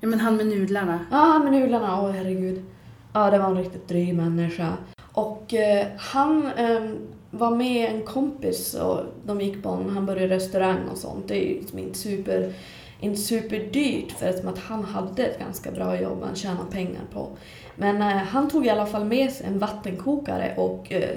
Ja 0.00 0.08
men 0.08 0.20
han 0.20 0.36
med 0.36 0.46
nudlarna. 0.46 0.98
Ja, 1.10 1.38
men 1.44 1.52
nudlarna, 1.60 2.00
åh 2.02 2.10
herregud. 2.10 2.64
Ja, 3.12 3.30
det 3.30 3.38
var 3.38 3.46
en 3.46 3.56
riktigt 3.56 3.88
dryg 3.88 4.14
människa. 4.14 4.72
Och 5.12 5.54
eh, 5.54 5.86
han 5.98 6.46
eh, 6.56 6.90
var 7.34 7.50
med 7.50 7.94
en 7.94 8.02
kompis 8.02 8.74
och 8.74 9.00
de 9.24 9.40
gick 9.40 9.62
på 9.62 9.68
en 9.68 9.90
hamburgerrestaurang 9.90 10.88
och 10.92 10.98
sånt. 10.98 11.28
Det 11.28 11.34
är 11.34 11.48
ju 11.48 11.60
liksom 11.60 11.78
inte 11.78 11.98
super, 11.98 12.52
inte 13.00 13.20
superdyrt 13.20 14.12
för 14.12 14.48
att 14.48 14.58
han 14.58 14.84
hade 14.84 15.24
ett 15.24 15.38
ganska 15.38 15.70
bra 15.70 16.00
jobb 16.00 16.22
han 16.22 16.36
tjänade 16.36 16.70
pengar 16.70 17.02
på. 17.12 17.28
Men 17.76 18.02
eh, 18.02 18.08
han 18.08 18.50
tog 18.50 18.66
i 18.66 18.70
alla 18.70 18.86
fall 18.86 19.04
med 19.04 19.32
sig 19.32 19.46
en 19.46 19.58
vattenkokare 19.58 20.54
och 20.56 20.92
eh, 20.92 21.16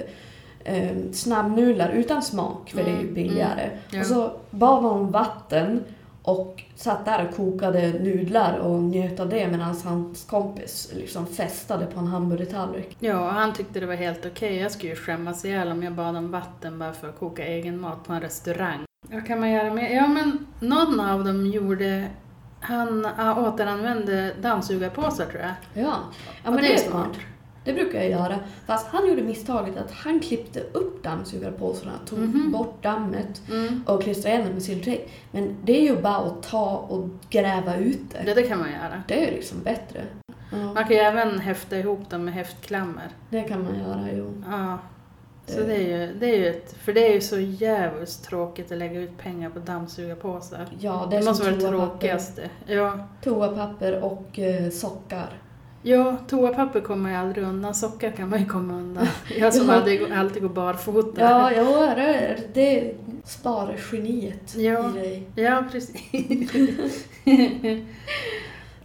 eh, 0.64 0.96
snabbnudlar 1.12 1.90
utan 1.90 2.22
smak 2.22 2.70
för 2.70 2.84
det 2.84 2.90
är 2.90 2.94
ju 2.94 3.00
Mm, 3.00 3.14
billigare. 3.14 3.70
Ja. 3.90 4.00
Och 4.00 4.06
så 4.06 4.32
bad 4.50 4.82
man 4.82 4.92
om 4.92 5.10
vatten 5.10 5.84
och 6.26 6.62
satt 6.74 7.04
där 7.04 7.28
och 7.28 7.36
kokade 7.36 7.92
nudlar 7.92 8.58
och 8.58 8.82
njöt 8.82 9.20
av 9.20 9.28
det 9.28 9.48
medan 9.48 9.76
hans 9.84 10.24
kompis 10.24 10.92
liksom 10.94 11.26
festade 11.26 11.86
på 11.86 12.00
en 12.00 12.06
hamburgertallrik. 12.06 12.96
Ja, 13.00 13.20
och 13.20 13.32
han 13.32 13.52
tyckte 13.52 13.80
det 13.80 13.86
var 13.86 13.94
helt 13.94 14.26
okej. 14.26 14.56
Jag 14.56 14.72
skulle 14.72 14.90
ju 14.92 14.96
skämmas 14.96 15.44
ihjäl 15.44 15.68
om 15.72 15.82
jag 15.82 15.92
bad 15.92 16.16
om 16.16 16.30
vatten 16.30 16.78
bara 16.78 16.92
för 16.92 17.08
att 17.08 17.18
koka 17.18 17.46
egen 17.46 17.80
mat 17.80 18.04
på 18.04 18.12
en 18.12 18.20
restaurang. 18.20 18.84
Vad 19.08 19.26
kan 19.26 19.40
man 19.40 19.50
göra 19.50 19.74
med? 19.74 19.92
Ja, 19.92 20.06
men 20.06 20.46
någon 20.60 21.00
av 21.00 21.24
dem 21.24 21.46
gjorde... 21.46 22.08
Han 22.60 23.06
återanvände 23.36 24.34
dammsugarpåsar 24.42 25.26
tror 25.26 25.40
jag. 25.40 25.84
Ja, 25.84 25.94
ja 26.44 26.48
Och 26.48 26.52
men 26.52 26.62
det 26.62 26.74
är 26.74 26.78
smart. 26.78 27.16
Det 27.66 27.72
brukar 27.72 27.98
jag 27.98 28.10
göra. 28.10 28.38
Fast 28.66 28.86
han 28.86 29.08
gjorde 29.08 29.22
misstaget 29.22 29.76
att 29.76 29.90
han 29.90 30.20
klippte 30.20 30.60
upp 30.72 31.02
dammsugarpåsarna, 31.02 31.92
tog 32.08 32.18
Mhm. 32.18 32.52
bort 32.52 32.82
dammet 32.82 33.42
Mm. 33.50 33.82
och 33.86 34.02
klistrade 34.02 34.34
igen 34.36 34.46
det 34.48 34.52
med 34.54 34.62
silvertejp. 34.62 35.02
Men 35.30 35.56
det 35.64 35.78
är 35.78 35.82
ju 35.82 36.02
bara 36.02 36.16
att 36.16 36.42
ta 36.42 36.76
och 36.76 37.08
gräva 37.30 37.76
ut 37.76 38.00
det. 38.12 38.22
Det, 38.24 38.34
det 38.34 38.42
kan 38.42 38.58
man 38.58 38.68
göra. 38.70 39.02
Det 39.08 39.22
är 39.22 39.30
ju 39.30 39.36
liksom 39.36 39.62
bättre. 39.62 40.00
Ja, 40.52 40.56
Man 40.56 40.74
kan 40.84 40.88
ju 40.92 40.96
även 41.02 41.38
häfta 41.38 41.76
ihop 41.78 42.10
dem 42.10 42.24
med 42.24 42.34
häftklammer. 42.34 43.08
det 43.30 43.42
kan 43.42 43.62
man 43.64 43.78
göra, 43.78 44.08
jo. 44.16 44.42
Ja. 44.50 44.78
Så 45.48 45.60
Det- 45.60 45.66
det 45.66 45.74
är 45.76 46.06
ju, 46.06 46.14
det 46.14 46.26
är 46.26 46.36
ju 46.36 46.46
ett, 46.46 46.72
för 46.80 46.92
det 46.92 47.08
är 47.08 47.12
ju 47.14 47.20
så 47.20 47.38
jävligt 47.38 48.22
tråkigt 48.22 48.72
att 48.72 48.78
lägga 48.78 49.00
ut 49.00 49.18
pengar 49.18 49.50
på 49.50 49.58
dammsugarpåsar. 49.58 50.66
Ja, 50.78 51.06
det 51.10 51.16
Det 51.16 51.22
är 51.22 51.26
måste 51.26 51.44
som 51.44 51.58
vara 51.58 51.70
det 51.70 51.78
tråkigaste. 51.78 52.50
Ja. 52.66 52.98
Toapapper 53.22 54.02
och 54.04 54.38
eh, 54.38 54.70
sockar. 54.70 55.28
Ja, 55.88 56.16
toapapper 56.28 56.80
kommer 56.80 57.10
ju 57.10 57.16
aldrig 57.16 57.44
undan. 57.44 57.74
Sockar 57.74 58.10
kan 58.10 58.28
man 58.30 58.38
ju 58.40 58.46
komma 58.46 58.74
undan. 58.74 59.06
Jag 59.38 59.54
som 59.54 59.68
Ja. 59.68 59.74
alltid, 59.74 60.42
går 60.42 60.48
barfota. 60.48 61.20
Ja, 61.20 61.50
jo, 61.56 61.64
det, 61.96 62.36
det 62.54 62.94
sparar 63.24 63.76
geniet 63.92 64.54
Ja. 64.56 64.90
i 64.90 64.98
dig. 64.98 65.22
Ja, 65.34 65.64
precis. 65.72 65.94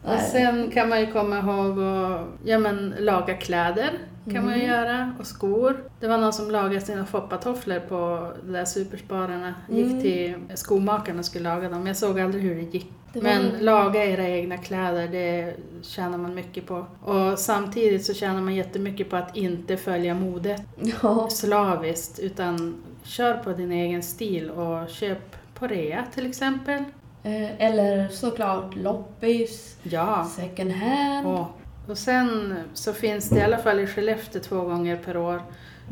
och 0.04 0.20
sen 0.32 0.72
kan 0.72 0.90
man 0.90 1.00
ju 1.00 1.12
komma 1.12 1.38
ihåg 1.40 1.80
att 1.84 2.28
ja, 2.46 2.60
men, 2.60 2.96
laga 3.00 3.34
kläder. 3.34 3.90
Kan 4.34 4.46
man 4.46 4.54
ju 4.60 4.64
Mm. 4.64 4.76
göra. 4.76 5.14
Och 5.20 5.28
skor. 5.28 5.84
Det 6.00 6.08
var 6.08 6.18
någon 6.18 6.34
som 6.34 6.52
lagade 6.52 6.82
sina 6.82 7.06
foppatofflor 7.06 7.80
på 7.80 8.32
de 8.46 8.52
där 8.52 8.66
superspararna. 8.66 9.54
Gick 9.70 9.86
Mm. 9.86 10.02
till 10.02 10.36
skomakaren 10.56 11.20
och 11.20 11.26
skulle 11.26 11.50
laga 11.56 11.70
dem. 11.70 11.88
Jag 11.88 11.98
såg 11.98 12.20
aldrig 12.20 12.44
hur 12.44 12.56
det 12.56 12.62
gick. 12.62 12.92
Det 13.14 13.22
Men 13.22 13.50
laga 13.60 14.06
era 14.06 14.28
egna 14.28 14.58
kläder, 14.58 15.08
det 15.08 15.56
tjänar 15.82 16.18
man 16.18 16.36
mycket 16.36 16.66
på. 16.68 16.86
Och 17.04 17.40
samtidigt 17.40 18.06
så 18.06 18.14
tjänar 18.14 18.42
man 18.42 18.56
jättemycket 18.56 19.10
på 19.10 19.16
att 19.16 19.38
inte 19.38 19.78
följa 19.78 20.14
modet 20.14 20.62
Ja, 21.04 21.28
slaviskt 21.30 22.20
utan 22.20 22.76
kör 23.04 23.34
på 23.34 23.54
din 23.54 23.72
egen 23.72 24.04
stil 24.04 24.50
och 24.50 24.90
köp 24.90 25.36
på 25.54 25.68
rea 25.68 26.06
till 26.14 26.26
exempel. 26.30 26.84
eh, 27.24 27.62
eller 27.68 28.08
såklart 28.08 28.76
loppis, 28.76 29.78
Ja. 29.84 30.28
second 30.36 30.72
hand. 30.72 31.28
Och, 31.28 31.46
och 31.92 31.98
sen 31.98 32.56
så 32.74 32.94
finns 32.94 33.30
det 33.30 33.40
i 33.40 33.42
alla 33.42 33.58
fall 33.58 33.80
i 33.80 33.88
Skellefteå 33.88 34.42
två 34.42 34.62
gånger 34.62 34.98
per 34.98 35.18
år 35.18 35.42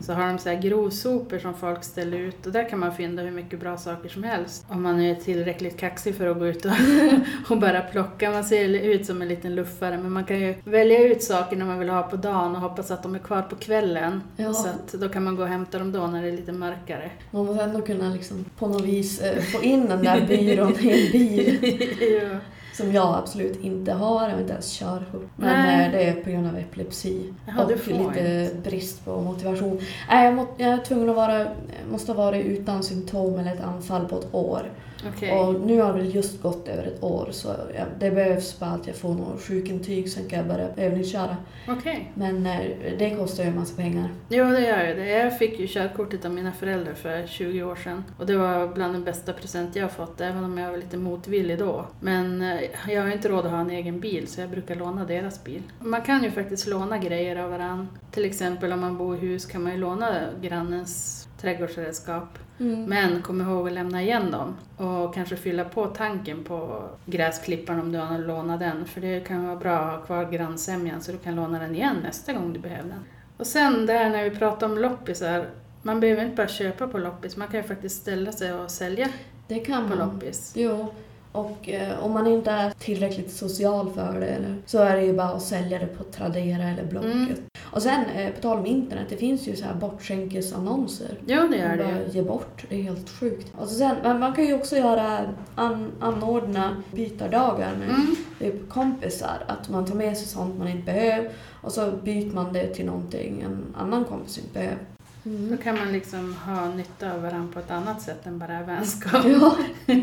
så 0.01 0.13
har 0.13 0.27
de 0.27 0.37
så 0.37 0.49
här 0.49 0.61
grovsopor 0.61 1.39
som 1.39 1.53
folk 1.53 1.83
ställer 1.83 2.17
ut 2.17 2.45
och 2.45 2.51
där 2.51 2.69
kan 2.69 2.79
man 2.79 2.95
fynda 2.95 3.23
hur 3.23 3.31
mycket 3.31 3.59
bra 3.59 3.77
saker 3.77 4.09
som 4.09 4.23
helst. 4.23 4.65
Om 4.69 4.83
man 4.83 5.01
är 5.01 5.15
tillräckligt 5.15 5.77
kaxig 5.77 6.15
för 6.15 6.27
att 6.27 6.39
gå 6.39 6.47
ut 6.47 6.65
och, 6.65 6.71
och 7.49 7.57
bara 7.57 7.81
plocka. 7.81 8.31
Man 8.31 8.43
ser 8.43 8.69
ut 8.69 9.05
som 9.05 9.21
en 9.21 9.27
liten 9.27 9.55
luffare 9.55 9.97
men 9.97 10.11
man 10.11 10.23
kan 10.23 10.39
ju 10.39 10.55
välja 10.63 11.03
ut 11.03 11.23
saker 11.23 11.57
när 11.57 11.65
man 11.65 11.79
vill 11.79 11.89
ha 11.89 12.03
på 12.03 12.15
dagen 12.15 12.55
och 12.55 12.61
hoppas 12.61 12.91
att 12.91 13.03
de 13.03 13.15
är 13.15 13.19
kvar 13.19 13.41
på 13.41 13.55
kvällen. 13.55 14.21
Ja. 14.37 14.53
Så 14.53 14.69
att 14.69 14.91
då 14.91 15.09
kan 15.09 15.23
man 15.23 15.35
gå 15.35 15.43
och 15.43 15.49
hämta 15.49 15.79
dem 15.79 15.91
då 15.91 16.07
när 16.07 16.21
det 16.21 16.27
är 16.27 16.37
lite 16.37 16.51
mörkare. 16.51 17.11
Man 17.31 17.45
måste 17.45 17.63
ändå 17.63 17.81
kunna 17.81 18.09
liksom 18.09 18.45
på 18.57 18.67
något 18.67 18.85
vis 18.85 19.21
eh, 19.21 19.41
få 19.41 19.63
in 19.63 19.85
den 19.85 20.03
där 20.03 20.27
byrån 20.27 20.75
i 20.79 21.05
en 21.05 21.11
bil. 21.11 21.87
ja. 22.31 22.39
Som 22.79 22.93
jag 22.93 23.15
absolut 23.17 23.63
inte 23.63 23.91
har, 23.91 24.23
jag 24.23 24.31
har 24.31 24.41
inte 24.41 24.53
ens 24.53 24.79
körkort. 24.79 25.29
Men 25.35 25.65
Nej. 25.65 25.85
eh, 25.85 25.91
det 25.91 26.03
är 26.03 26.23
på 26.23 26.29
grund 26.29 26.47
av 26.47 26.57
epilepsi. 26.57 27.33
Jaha, 27.47 27.63
och 27.63 27.87
lite 27.87 28.49
brist 28.63 29.05
på 29.05 29.21
motivation. 29.21 29.79
Nej, 30.09 30.25
jag, 30.25 30.33
må, 30.33 30.47
jag 30.57 30.69
är 30.69 30.77
tvungen 30.77 31.09
att 31.09 31.15
vara, 31.15 31.47
måste 31.91 32.11
ha 32.11 32.23
varit 32.25 32.45
utan 32.45 32.83
symptom 32.83 33.39
eller 33.39 33.53
ett 33.53 33.63
anfall 33.63 34.05
på 34.05 34.19
ett 34.19 34.33
år. 34.33 34.71
Okej. 35.07 35.31
Och 35.31 35.59
nu 35.59 35.81
har 35.81 35.93
det 35.93 36.03
just 36.03 36.41
gått 36.41 36.67
över 36.67 36.83
ett 36.83 37.03
år 37.03 37.29
så 37.31 37.47
jag, 37.47 37.85
det 37.99 38.11
behövs 38.11 38.59
bara 38.59 38.69
att 38.69 38.87
jag 38.87 38.95
får 38.95 39.13
något 39.13 39.41
sjukintyg 39.41 40.09
sen 40.09 40.29
kan 40.29 40.39
jag 40.39 40.47
börja 40.47 40.67
övningsköra. 40.77 41.37
Okej. 41.67 42.11
Men 42.13 42.45
eh, 42.45 42.59
det 42.97 43.15
kostar 43.15 43.43
ju 43.43 43.49
en 43.49 43.55
massa 43.55 43.75
pengar. 43.75 44.09
Jo, 44.29 44.45
det 44.45 44.59
gör 44.59 44.95
det. 44.95 45.09
Jag 45.09 45.37
fick 45.37 45.59
ju 45.59 45.67
körkortet 45.67 46.25
av 46.25 46.31
mina 46.31 46.51
föräldrar 46.51 46.93
för 46.93 47.27
20 47.27 47.63
år 47.63 47.75
sedan. 47.75 48.03
Och 48.17 48.25
det 48.25 48.37
var 48.37 48.67
bland 48.67 48.93
den 48.93 49.03
bästa 49.03 49.33
present 49.33 49.75
jag 49.75 49.83
har 49.83 49.89
fått, 49.89 50.21
även 50.21 50.43
om 50.43 50.57
jag 50.57 50.71
var 50.71 50.77
lite 50.77 50.97
motvillig 50.97 51.59
då. 51.59 51.85
Men 51.99 52.41
eh, 52.41 52.59
jag 52.87 53.01
har 53.01 53.11
inte 53.11 53.29
råd 53.29 53.45
att 53.45 53.51
ha 53.51 53.59
en 53.59 53.69
egen 53.69 53.99
bil, 53.99 54.27
så 54.27 54.41
jag 54.41 54.49
brukar 54.49 54.75
låna 54.75 55.05
deras 55.05 55.43
bil. 55.43 55.61
Man 55.79 56.01
kan 56.01 56.23
ju 56.23 56.31
faktiskt 56.31 56.67
låna 56.67 56.97
grejer 56.97 57.35
av 57.35 57.49
varann. 57.49 57.87
Till 58.11 58.25
exempel 58.25 58.73
om 58.73 58.79
man 58.79 58.97
bor 58.97 59.15
i 59.15 59.19
hus 59.19 59.45
kan 59.45 59.63
man 59.63 59.71
ju 59.71 59.77
låna 59.77 60.15
grannens 60.41 61.28
trädgårdsredskap. 61.41 62.39
Mm. 62.59 62.83
Men 62.85 63.21
kom 63.21 63.41
ihåg 63.41 63.67
att 63.67 63.73
lämna 63.73 64.01
igen 64.01 64.31
dem 64.31 64.55
och 64.77 65.13
kanske 65.13 65.35
fylla 65.35 65.63
på 65.63 65.85
tanken 65.85 66.43
på 66.43 66.83
gräsklipparen 67.05 67.79
om 67.79 67.91
du 67.91 67.99
har 67.99 68.17
lånat 68.17 68.59
den. 68.59 68.85
För 68.85 69.01
det 69.01 69.27
kan 69.27 69.45
vara 69.47 69.55
bra 69.55 69.77
att 69.79 69.99
ha 69.99 70.05
kvar 70.05 70.31
grannsämjan 70.31 71.01
så 71.01 71.11
du 71.11 71.17
kan 71.17 71.35
låna 71.35 71.59
den 71.59 71.75
igen 71.75 71.95
nästa 72.03 72.33
gång 72.33 72.53
du 72.53 72.59
behöver 72.59 72.89
den. 72.89 73.03
Och 73.37 73.47
sen 73.47 73.85
där 73.85 74.09
när 74.09 74.23
vi 74.23 74.29
pratar 74.31 74.67
om 74.67 74.77
loppisar, 74.77 75.45
man 75.81 75.99
behöver 75.99 76.23
inte 76.23 76.35
bara 76.35 76.47
köpa 76.47 76.87
på 76.87 76.97
loppis, 76.97 77.37
man 77.37 77.47
kan 77.47 77.59
ju 77.61 77.67
faktiskt 77.67 78.01
ställa 78.01 78.31
sig 78.31 78.53
och 78.53 78.71
sälja 78.71 79.07
Det 79.47 79.59
kan 79.59 79.89
på 79.89 79.95
man. 79.95 80.07
loppis. 80.13 80.53
Jo. 80.55 80.93
Och 81.31 81.69
eh, 81.69 82.03
om 82.05 82.11
man 82.13 82.27
inte 82.27 82.51
är 82.51 82.69
tillräckligt 82.79 83.31
social 83.31 83.91
för 83.95 84.19
det 84.19 84.25
eller, 84.27 84.55
så 84.65 84.77
är 84.77 84.95
det 84.95 85.03
ju 85.03 85.13
bara 85.13 85.27
att 85.27 85.41
sälja 85.41 85.79
det 85.79 85.85
på 85.85 86.03
Tradera 86.03 86.63
eller 86.63 86.85
Blocket. 86.85 87.13
Mm. 87.13 87.35
Och 87.63 87.81
sen, 87.81 88.05
eh, 88.05 88.29
på 88.33 88.41
tal 88.41 88.57
om 88.57 88.65
internet, 88.65 89.05
det 89.09 89.17
finns 89.17 89.47
ju 89.47 89.55
så 89.55 89.65
här 89.65 89.73
bortskänkesannonser. 89.73 91.17
Ja, 91.25 91.47
det 91.51 91.57
gör 91.57 91.77
det 91.77 92.13
ger 92.13 92.23
bort. 92.23 92.65
Det 92.69 92.75
är 92.75 92.81
helt 92.83 93.09
sjukt. 93.09 93.47
Och 93.57 93.67
så 93.67 93.75
sen, 93.75 93.95
men 94.03 94.19
man 94.19 94.33
kan 94.35 94.45
ju 94.45 94.53
också 94.53 94.75
göra 94.77 95.19
an, 95.55 95.91
anordna 95.99 96.83
bytardagar 96.91 97.75
med 97.79 97.89
Mm. 97.89 98.15
typ 98.39 98.69
kompisar. 98.69 99.43
Att 99.47 99.69
man 99.69 99.85
tar 99.85 99.95
med 99.95 100.17
sig 100.17 100.27
sånt 100.27 100.57
man 100.57 100.67
inte 100.67 100.85
behöver 100.85 101.29
och 101.61 101.71
så 101.71 101.91
byter 102.03 102.33
man 102.33 102.53
det 102.53 102.67
till 102.67 102.85
någonting 102.85 103.41
en 103.41 103.75
annan 103.77 104.03
kompis 104.05 104.37
inte 104.37 104.53
behöver. 104.53 104.77
Då 105.23 105.57
kan 105.57 105.77
man 105.77 105.91
liksom 105.91 106.35
ha 106.45 106.69
nytta 106.69 107.13
av 107.13 107.21
varandra 107.21 107.53
på 107.53 107.59
ett 107.59 107.71
annat 107.71 108.01
sätt 108.01 108.25
än 108.27 108.39
bara 108.39 108.63
vänskap. 108.63 109.25
Ja. 109.25 109.55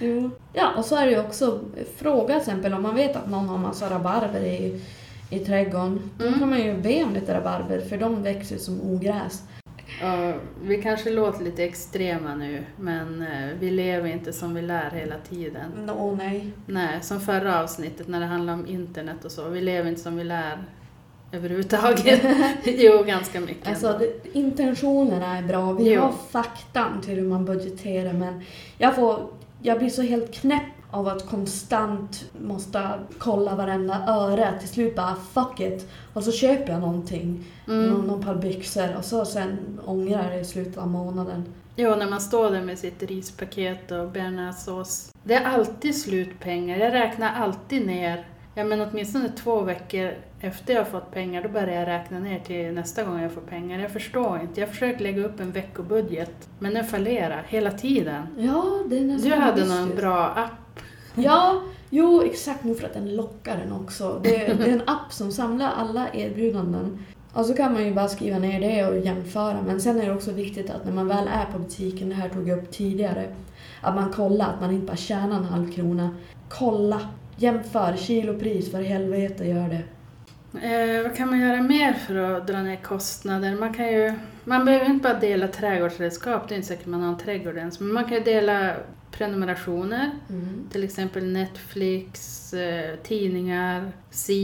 jo. 0.00 0.30
ja, 0.52 0.72
och 0.76 0.84
så 0.84 0.96
är 0.96 1.06
det 1.06 1.12
ju 1.12 1.20
också 1.20 1.60
fråga 1.96 2.26
till 2.26 2.36
exempel 2.36 2.74
om 2.74 2.82
man 2.82 2.94
vet 2.94 3.16
att 3.16 3.30
någon 3.30 3.48
har 3.48 3.58
massa 3.58 3.90
rabarber 3.90 4.40
i, 4.40 4.80
i 5.30 5.38
trädgården. 5.38 6.10
Då 6.18 6.26
Mm. 6.26 6.38
kan 6.38 6.50
man 6.50 6.60
ju 6.62 6.74
be 6.80 7.04
om 7.04 7.14
lite 7.14 7.34
rabarber 7.34 7.80
för 7.80 7.98
de 7.98 8.22
växer 8.22 8.58
som 8.58 8.80
ogräs. 8.80 9.42
Och 10.02 10.34
vi 10.62 10.82
kanske 10.82 11.10
låter 11.10 11.44
lite 11.44 11.64
extrema 11.64 12.34
nu, 12.34 12.64
men 12.76 13.22
eh, 13.22 13.48
vi 13.60 13.70
lever 13.70 14.08
inte 14.08 14.32
som 14.32 14.54
vi 14.54 14.62
lär 14.62 14.90
hela 14.90 15.14
tiden. 15.28 15.90
Åh 15.90 16.16
nej. 16.16 16.52
Nej, 16.66 16.98
som 17.02 17.20
förra 17.20 17.60
avsnittet 17.62 18.08
när 18.08 18.20
det 18.20 18.26
handlade 18.26 18.58
om 18.58 18.66
internet 18.66 19.24
och 19.24 19.32
så. 19.32 19.48
Vi 19.48 19.60
lever 19.60 19.88
inte 19.88 20.00
som 20.00 20.16
vi 20.16 20.24
lär 20.24 20.58
överhuvudtaget. 21.32 22.20
jo, 22.64 23.02
ganska 23.06 23.40
mycket. 23.40 23.68
Alltså 23.68 23.98
det, 23.98 24.36
intentionerna 24.38 25.38
är 25.38 25.42
bra. 25.42 25.72
Vi 25.72 25.92
Jo. 25.92 26.00
har 26.00 26.12
faktan 26.30 27.00
till 27.00 27.14
hur 27.14 27.28
man 27.28 27.44
budgeterar 27.44 28.12
men 28.12 28.42
jag, 28.78 28.96
får, 28.96 29.20
jag 29.62 29.78
blir 29.78 29.90
så 29.90 30.02
helt 30.02 30.34
knäpp 30.34 30.62
av 30.90 31.08
att 31.08 31.26
konstant 31.28 32.24
måste 32.40 32.90
kolla 33.18 33.54
varenda 33.54 34.04
öre. 34.08 34.54
Till 34.60 34.68
slut 34.68 34.96
bara 34.96 35.16
fuck 35.32 35.60
it. 35.60 35.90
Och 36.12 36.24
så 36.24 36.32
köper 36.32 36.72
jag 36.72 36.80
någonting. 36.80 37.44
Mm. 37.68 37.86
Någon, 37.90 38.06
någon 38.06 38.22
par 38.22 38.34
byxor 38.34 38.96
och 38.98 39.04
så 39.04 39.24
sen 39.24 39.80
ångrar 39.84 40.22
jag 40.22 40.32
det 40.32 40.40
i 40.40 40.44
slutet 40.44 40.78
av 40.78 40.88
månaden. 40.88 41.44
Jo, 41.76 41.94
när 41.96 42.10
man 42.10 42.20
står 42.20 42.50
där 42.50 42.62
med 42.62 42.78
sitt 42.78 43.02
rispaket 43.02 43.90
och 43.90 44.08
bearnaisesås. 44.10 45.12
Det 45.24 45.34
är 45.34 45.44
alltid 45.44 46.02
slut 46.02 46.40
pengar. 46.40 46.78
Jag 46.78 46.92
räknar 46.92 47.34
alltid 47.34 47.86
ner. 47.86 48.26
Ja, 48.54 48.64
men 48.64 48.80
åtminstone 48.80 49.28
två 49.28 49.60
veckor 49.60 50.14
efter 50.42 50.74
jag 50.74 50.88
fått 50.88 51.10
pengar, 51.10 51.42
då 51.42 51.48
börjar 51.48 51.80
jag 51.80 51.88
räkna 51.88 52.18
ner 52.18 52.38
till 52.38 52.72
nästa 52.72 53.04
gång 53.04 53.22
jag 53.22 53.32
får 53.32 53.40
pengar. 53.40 53.80
Jag 53.80 53.90
förstår 53.90 54.40
inte. 54.40 54.60
Jag 54.60 54.68
försöker 54.68 55.02
lägga 55.02 55.26
upp 55.26 55.40
en 55.40 55.52
veckobudget, 55.52 56.48
men 56.58 56.74
den 56.74 56.84
fallerar 56.84 57.44
hela 57.48 57.70
tiden. 57.70 58.22
Ja, 58.38 58.64
det 58.86 58.96
är 58.96 59.00
Du 59.00 59.06
nästan 59.06 59.32
hade 59.32 59.64
någon 59.64 59.96
bra 59.96 60.26
app. 60.26 60.80
Ja, 61.14 61.62
jo 61.90 62.22
exakt 62.22 62.64
nog 62.64 62.78
för 62.78 62.86
att 62.86 62.94
den 62.94 63.16
lockar 63.16 63.56
den 63.56 63.72
också. 63.72 64.20
Det, 64.22 64.30
det 64.30 64.64
är 64.64 64.72
en 64.72 64.82
app 64.86 65.12
som 65.12 65.32
samlar 65.32 65.70
alla 65.70 66.06
erbjudanden. 66.14 67.04
Och 67.32 67.46
så 67.46 67.54
kan 67.54 67.72
man 67.72 67.84
ju 67.84 67.94
bara 67.94 68.08
skriva 68.08 68.38
ner 68.38 68.60
det 68.60 68.86
och 68.86 68.98
jämföra. 68.98 69.62
Men 69.66 69.80
sen 69.80 70.00
är 70.00 70.06
det 70.06 70.14
också 70.14 70.32
viktigt 70.32 70.70
att 70.70 70.84
när 70.84 70.92
man 70.92 71.08
väl 71.08 71.28
är 71.28 71.52
på 71.52 71.58
butiken, 71.58 72.08
det 72.08 72.14
här 72.14 72.28
tog 72.28 72.48
jag 72.48 72.58
upp 72.58 72.70
tidigare, 72.70 73.26
att 73.80 73.94
man 73.94 74.12
kollar 74.12 74.48
att 74.48 74.60
man 74.60 74.70
inte 74.70 74.86
bara 74.86 74.96
tjänar 74.96 75.36
en 75.36 75.44
halv 75.44 75.72
krona. 75.72 76.10
Kolla, 76.48 77.00
jämför 77.36 77.96
kilopris, 77.96 78.70
för 78.70 78.82
helvete 78.82 79.44
gör 79.44 79.68
det. 79.68 79.82
Eh, 80.60 81.02
vad 81.02 81.16
kan 81.16 81.30
man 81.30 81.40
göra 81.40 81.62
mer 81.62 81.92
för 81.92 82.14
att 82.14 82.46
dra 82.46 82.62
ner 82.62 82.76
kostnader? 82.76 83.54
Man 83.54 83.74
kan 83.74 83.86
ju... 83.92 84.12
Man 84.44 84.64
behöver 84.64 84.86
inte 84.86 85.02
bara 85.08 85.20
dela 85.20 85.48
trädgårdsredskap, 85.48 86.48
det 86.48 86.54
är 86.54 86.56
inte 86.56 86.68
säkert 86.68 86.86
man 86.86 87.02
har 87.02 87.08
en 87.08 87.18
trädgård 87.18 87.56
ens, 87.56 87.80
men 87.80 87.92
man 87.92 88.04
kan 88.04 88.14
ju 88.14 88.20
dela 88.20 88.74
prenumerationer. 89.10 90.10
Mm. 90.30 90.68
Till 90.72 90.84
exempel 90.84 91.32
Netflix, 91.32 92.52
eh, 92.54 92.96
tidningar, 92.96 93.92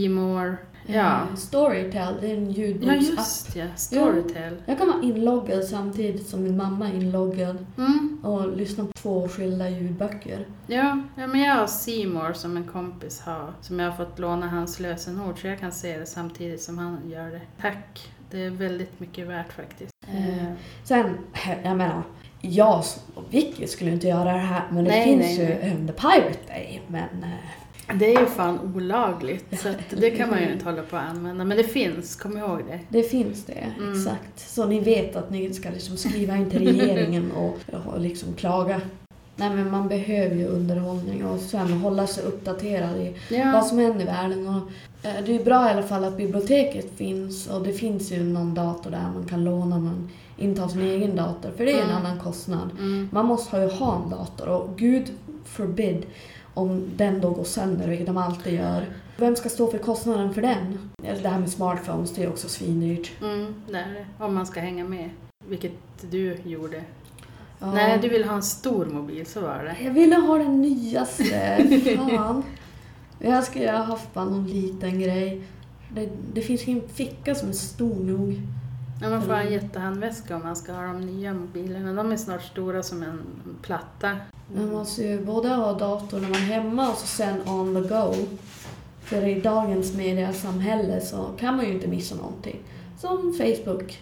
More. 0.09 0.57
Ja. 0.93 1.27
Storytel, 1.37 2.15
det 2.21 2.31
är 2.31 2.37
en 2.37 2.51
ja, 2.51 2.57
ljudboksapp. 2.57 3.01
just 3.17 3.55
ja. 3.55 3.65
Storytel. 3.75 4.55
Jag 4.65 4.77
kan 4.77 4.87
vara 4.87 5.01
inloggad 5.01 5.63
samtidigt 5.63 6.27
som 6.27 6.43
min 6.43 6.57
mamma 6.57 6.87
är 6.89 6.93
inloggad 6.93 7.65
Mm. 7.77 8.19
och 8.23 8.57
lyssna 8.57 8.85
på 8.85 8.91
två 8.93 9.27
skilda 9.27 9.69
ljudböcker. 9.69 10.45
Ja, 10.67 11.01
ja, 11.17 11.27
men 11.27 11.41
jag 11.41 11.55
har 11.55 12.07
More 12.07 12.33
som 12.33 12.57
en 12.57 12.63
kompis 12.63 13.21
har, 13.21 13.53
som 13.61 13.79
jag 13.79 13.91
har 13.91 14.05
fått 14.05 14.19
låna 14.19 14.47
hans 14.49 14.79
lösenord 14.79 15.41
så 15.41 15.47
jag 15.47 15.59
kan 15.59 15.71
se 15.71 15.97
det 15.97 16.05
samtidigt 16.05 16.61
som 16.61 16.77
han 16.77 17.09
gör 17.09 17.31
det. 17.31 17.41
Tack! 17.61 18.09
Det 18.31 18.43
är 18.43 18.49
väldigt 18.49 18.99
mycket 18.99 19.27
värt 19.27 19.53
faktiskt. 19.53 19.93
Eh, 20.07 20.51
Sen, 20.83 21.17
jag 21.63 21.77
menar, 21.77 22.03
jag 22.41 22.83
och 23.13 23.23
Vicky 23.29 23.67
skulle 23.67 23.91
inte 23.91 24.07
göra 24.07 24.33
det 24.33 24.39
här, 24.39 24.63
men 24.71 24.83
det 24.83 24.89
Nej, 24.89 25.03
finns 25.03 25.37
nej, 25.37 25.39
ju 25.39 25.75
nej. 25.75 25.87
The 25.87 25.93
Pirate 25.93 26.39
Day. 26.47 26.81
Men 26.87 27.23
eh, 27.23 27.29
Det 27.95 28.15
är 28.15 28.19
ju 28.19 28.25
fan 28.25 28.59
olagligt, 28.75 29.61
så 29.61 29.69
det 29.97 30.11
kan 30.11 30.29
man 30.29 30.39
ju 30.41 30.53
inte 30.53 30.65
hålla 30.65 30.81
på 30.83 30.95
att 30.97 31.09
använda. 31.09 31.45
Men 31.45 31.57
det 31.57 31.63
finns, 31.63 32.15
kom 32.15 32.37
ihåg 32.37 32.59
det. 32.67 32.79
det 32.89 33.03
finns 33.03 33.45
det, 33.45 33.65
Mm. 33.77 33.93
exakt. 33.93 34.39
Så 34.49 34.65
ni 34.65 34.79
vet 34.79 35.15
att 35.15 35.29
ni 35.31 35.53
ska 35.53 35.69
liksom 35.69 35.97
skriva 35.97 36.35
in 36.37 36.49
till 36.49 36.67
regeringen 36.79 37.31
och, 37.35 37.59
och 37.93 37.99
liksom 37.99 38.33
klaga. 38.33 38.81
Nej 39.35 39.49
men 39.49 39.71
man 39.71 39.87
behöver 39.87 40.35
ju 40.35 40.45
underhållning 40.45 41.25
och 41.25 41.39
sen 41.39 41.67
hålla 41.73 42.07
sig 42.07 42.23
uppdaterad 42.23 42.97
i 42.97 43.13
vad 43.29 43.39
Ja, 43.39 43.61
som 43.61 43.77
händer 43.77 44.01
i 44.01 44.05
världen. 44.05 44.47
Och, 44.47 44.61
eh, 45.07 45.23
det 45.25 45.35
är 45.35 45.43
bra 45.43 45.67
i 45.69 45.71
alla 45.73 45.83
fall 45.83 46.03
att 46.03 46.17
biblioteket 46.17 46.91
finns 46.97 47.47
och 47.47 47.61
det 47.63 47.73
finns 47.73 48.11
ju 48.11 48.23
någon 48.23 48.53
dator 48.53 48.91
där 48.91 49.09
man 49.15 49.25
kan 49.29 49.43
låna 49.43 49.75
om 49.75 49.83
man 49.85 50.09
inte 50.37 50.61
har 50.61 50.69
sin 50.69 50.81
egen 50.81 51.15
dator, 51.15 51.51
för 51.57 51.65
det 51.65 51.71
är 51.71 51.77
en 51.81 51.89
Mm. 51.89 51.95
annan 51.95 52.19
kostnad. 52.19 52.69
mm. 52.79 53.09
Man 53.11 53.25
måste 53.25 53.57
ju 53.57 53.67
ha 53.69 54.01
en 54.03 54.09
dator 54.09 54.47
och 54.49 54.69
gud 54.77 55.11
forbid 55.45 56.05
om 56.59 56.83
den 56.95 57.21
då 57.21 57.29
går 57.29 57.43
sönder, 57.43 57.87
vilket 57.87 58.07
de 58.07 58.17
alltid 58.17 58.53
gör. 58.53 58.85
Vem 59.17 59.35
ska 59.35 59.49
stå 59.49 59.71
för 59.71 59.77
kostnaden 59.77 60.33
för 60.33 60.41
den? 60.41 60.89
Det 61.01 61.29
här 61.29 61.39
med 61.39 61.49
smartphones, 61.49 62.15
det 62.15 62.23
är 62.23 62.29
också 62.29 62.49
svindyrt. 62.49 63.11
Mm, 63.21 63.53
det 63.67 63.77
är 63.77 63.93
det. 63.93 64.25
Om 64.25 64.35
man 64.35 64.45
ska 64.45 64.59
hänga 64.59 64.83
med. 64.83 65.09
Vilket 65.47 65.71
du 66.11 66.37
gjorde. 66.43 66.83
Ja. 67.59 67.73
Nej, 67.73 67.99
du 68.01 68.09
vill 68.09 68.23
ha 68.23 68.35
en 68.35 68.43
stor 68.43 68.85
mobil, 68.85 69.25
så 69.25 69.41
var 69.41 69.63
det. 69.63 69.83
Jag 69.83 69.91
ville 69.91 70.15
ha 70.15 70.37
den 70.37 70.61
nyaste, 70.61 71.67
fan. 71.97 72.43
Jag 73.19 73.43
skulle 73.43 73.71
ha 73.71 73.83
haft 73.83 74.13
bara 74.13 74.25
någon 74.25 74.47
liten 74.47 74.99
grej. 74.99 75.41
Det, 75.93 76.09
det 76.33 76.41
finns 76.41 76.67
ingen 76.67 76.89
ficka 76.89 77.35
som 77.35 77.49
är 77.49 77.53
stor 77.53 77.95
nog. 77.95 78.41
Ja, 79.01 79.09
man 79.09 79.21
får 79.21 79.33
ha 79.33 79.39
en 79.41 79.51
jättehandväska 79.53 80.35
om 80.35 80.43
man 80.43 80.55
ska 80.55 80.71
ha 80.73 80.81
de 80.83 81.01
nya 81.01 81.33
mobilerna. 81.33 81.93
De 82.03 82.11
är 82.11 82.17
snart 82.17 82.41
stora 82.43 82.83
som 82.83 83.03
en 83.03 83.19
platta. 83.61 84.15
Man 84.55 84.69
måste 84.69 85.03
ju 85.03 85.25
både 85.25 85.49
ha 85.49 85.73
datorn 85.73 86.21
när 86.21 86.29
man 86.29 86.37
är 86.39 86.45
hemma 86.45 86.89
och 86.91 86.97
så 86.97 87.07
sen 87.07 87.41
on 87.47 87.75
the 87.83 87.89
go. 87.89 88.13
För 89.03 89.27
i 89.27 89.41
dagens 89.41 89.93
mediasamhälle 89.95 91.01
så 91.01 91.25
kan 91.39 91.55
man 91.55 91.65
ju 91.65 91.71
inte 91.73 91.87
missa 91.87 92.15
någonting. 92.15 92.59
Som 92.99 93.33
Facebook, 93.33 93.99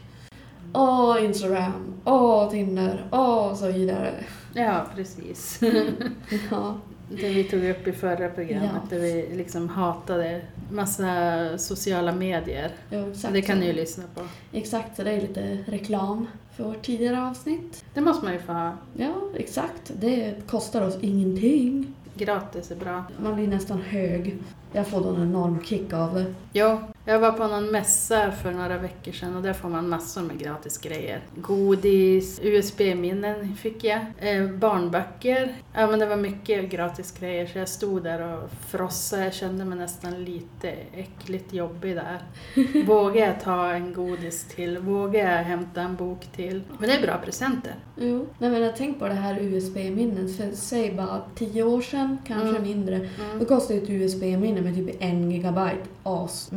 och 0.74 1.20
Instagram, 1.20 1.94
och 2.04 2.52
Tinder, 2.52 3.06
och 3.10 3.58
så 3.58 3.72
vidare. 3.72 4.14
Ja, 4.54 4.86
precis. 4.96 5.60
Ja, 6.52 6.76
Det 7.10 7.30
vi 7.30 7.44
tog 7.44 7.64
upp 7.70 7.88
i 7.88 7.92
förra 7.92 8.30
programmet, 8.30 8.72
Ja. 8.74 8.96
där 8.96 9.00
vi 9.00 9.30
liksom 9.36 9.70
hatade 9.70 10.42
massa 10.72 11.58
sociala 11.58 12.12
medier. 12.12 12.72
jo, 12.90 13.12
exakt. 13.12 13.34
Det 13.34 13.42
kan 13.42 13.60
ni 13.60 13.66
ju 13.66 13.74
lyssna 13.74 14.04
på. 14.16 14.22
Exakt, 14.52 14.96
så 14.96 15.04
det 15.04 15.12
är 15.12 15.22
lite 15.22 15.58
reklam 15.68 16.28
för 16.56 16.64
vårt 16.64 16.82
tidigare 16.82 17.24
avsnitt. 17.30 17.86
Det 17.94 18.02
måste 18.02 18.26
man 18.26 18.34
ju 18.34 18.40
få 18.40 18.54
ha. 18.54 18.78
Ja, 18.98 19.14
exakt. 19.36 19.92
Det 20.00 20.48
kostar 20.48 20.82
oss 20.82 20.98
ingenting. 21.02 21.94
Gratis 22.16 22.72
är 22.72 22.76
bra. 22.76 23.04
Man 23.20 23.36
blir 23.36 23.48
nästan 23.48 23.82
hög. 23.82 24.38
Jag 24.74 24.88
får 24.88 25.02
då 25.02 25.10
en 25.10 25.22
enorm 25.22 25.64
kick 25.64 25.94
av 25.94 26.14
det. 26.14 26.34
Jo, 26.54 26.80
jag 27.08 27.20
var 27.20 27.32
på 27.32 27.48
någon 27.48 27.72
mässa 27.72 28.32
för 28.32 28.52
några 28.52 28.78
veckor 28.78 29.12
sedan 29.12 29.36
och 29.36 29.42
där 29.44 29.54
får 29.54 29.70
man 29.70 29.90
massor 29.90 30.22
med 30.22 30.40
gratis 30.40 30.78
grejer. 30.78 31.20
Godis, 31.36 32.40
USB-minnen 32.44 33.56
fick 33.56 33.84
jag, 33.84 34.00
eh, 34.20 34.48
barnböcker. 34.52 35.56
Ja 35.74 35.88
men 35.88 36.00
det 36.00 36.06
var 36.06 36.16
mycket 36.16 36.70
gratis 36.70 37.12
grejer 37.20 37.46
så 37.46 37.58
jag 37.60 37.70
stod 37.70 38.04
där 38.04 38.34
och 38.34 38.50
frossade. 38.68 39.24
Jag 39.24 39.34
kände 39.34 39.66
mig 39.66 39.78
nästan 39.78 40.24
lite 40.24 40.70
äckligt 40.94 41.54
jobbig 41.54 41.96
där. 41.96 42.22
Vågar 42.88 43.26
jag 43.28 43.42
ta 43.42 43.72
en 43.72 43.94
godis 43.94 44.46
till? 44.56 44.78
Vågar 44.78 45.20
jag 45.38 45.44
hämta 45.44 45.82
en 45.82 45.96
bok 45.96 46.26
till? 46.36 46.62
Men 46.80 46.90
det 46.90 46.96
är 46.96 47.02
bra 47.02 47.18
presenter. 47.26 47.76
Jo. 47.96 48.28
Nej, 48.38 48.50
men 48.50 48.62
jag 48.62 48.76
tänk 48.76 49.00
på 49.00 49.08
det 49.08 49.14
här 49.14 49.40
USB-minnet. 49.42 50.38
För 50.38 50.52
säg 50.56 50.92
bara 50.94 51.22
tio 51.36 51.64
år 51.64 51.82
sedan, 51.82 52.18
kanske 52.28 52.50
Mm. 52.50 52.64
mindre. 52.64 52.98
Då 52.98 53.34
Mm. 53.34 53.46
kostar 53.46 53.76
ju 53.76 53.84
ett 53.84 53.90
USB-minne 53.90 54.62
med 54.62 54.76
typ 54.76 54.96
en 55.00 55.32
gigabyte 55.32 55.78
as 56.04 56.52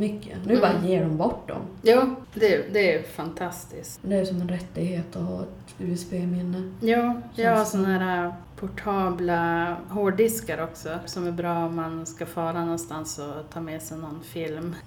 Nu 0.45 0.61
bara 0.61 0.71
Mm. 0.71 0.85
ger 0.87 1.01
de 1.03 1.17
bort 1.17 1.47
dem. 1.47 1.61
Jo, 1.81 2.01
det, 2.33 2.73
det 2.73 2.93
är 2.95 3.03
fantastiskt. 3.03 3.99
Det 4.01 4.15
är 4.15 4.25
som 4.25 4.41
en 4.41 4.49
rättighet 4.49 5.15
att 5.15 5.23
ha 5.23 5.41
ett 5.41 5.73
USB-minne. 5.77 6.71
Jo, 6.81 7.21
jag 7.35 7.55
har 7.55 7.65
sådana 7.65 7.87
här 7.99 8.25
äh, 8.25 8.33
portabla 8.61 9.77
hårddiskar 9.89 10.63
också 10.63 10.89
som 11.05 11.27
är 11.27 11.31
bra 11.31 11.65
om 11.65 11.75
man 11.75 12.05
ska 12.05 12.25
fara 12.25 12.65
någonstans 12.65 13.19
och 13.19 13.53
ta 13.53 13.61
med 13.61 13.81
sig 13.81 13.97
någon 13.97 14.19
film. 14.23 14.75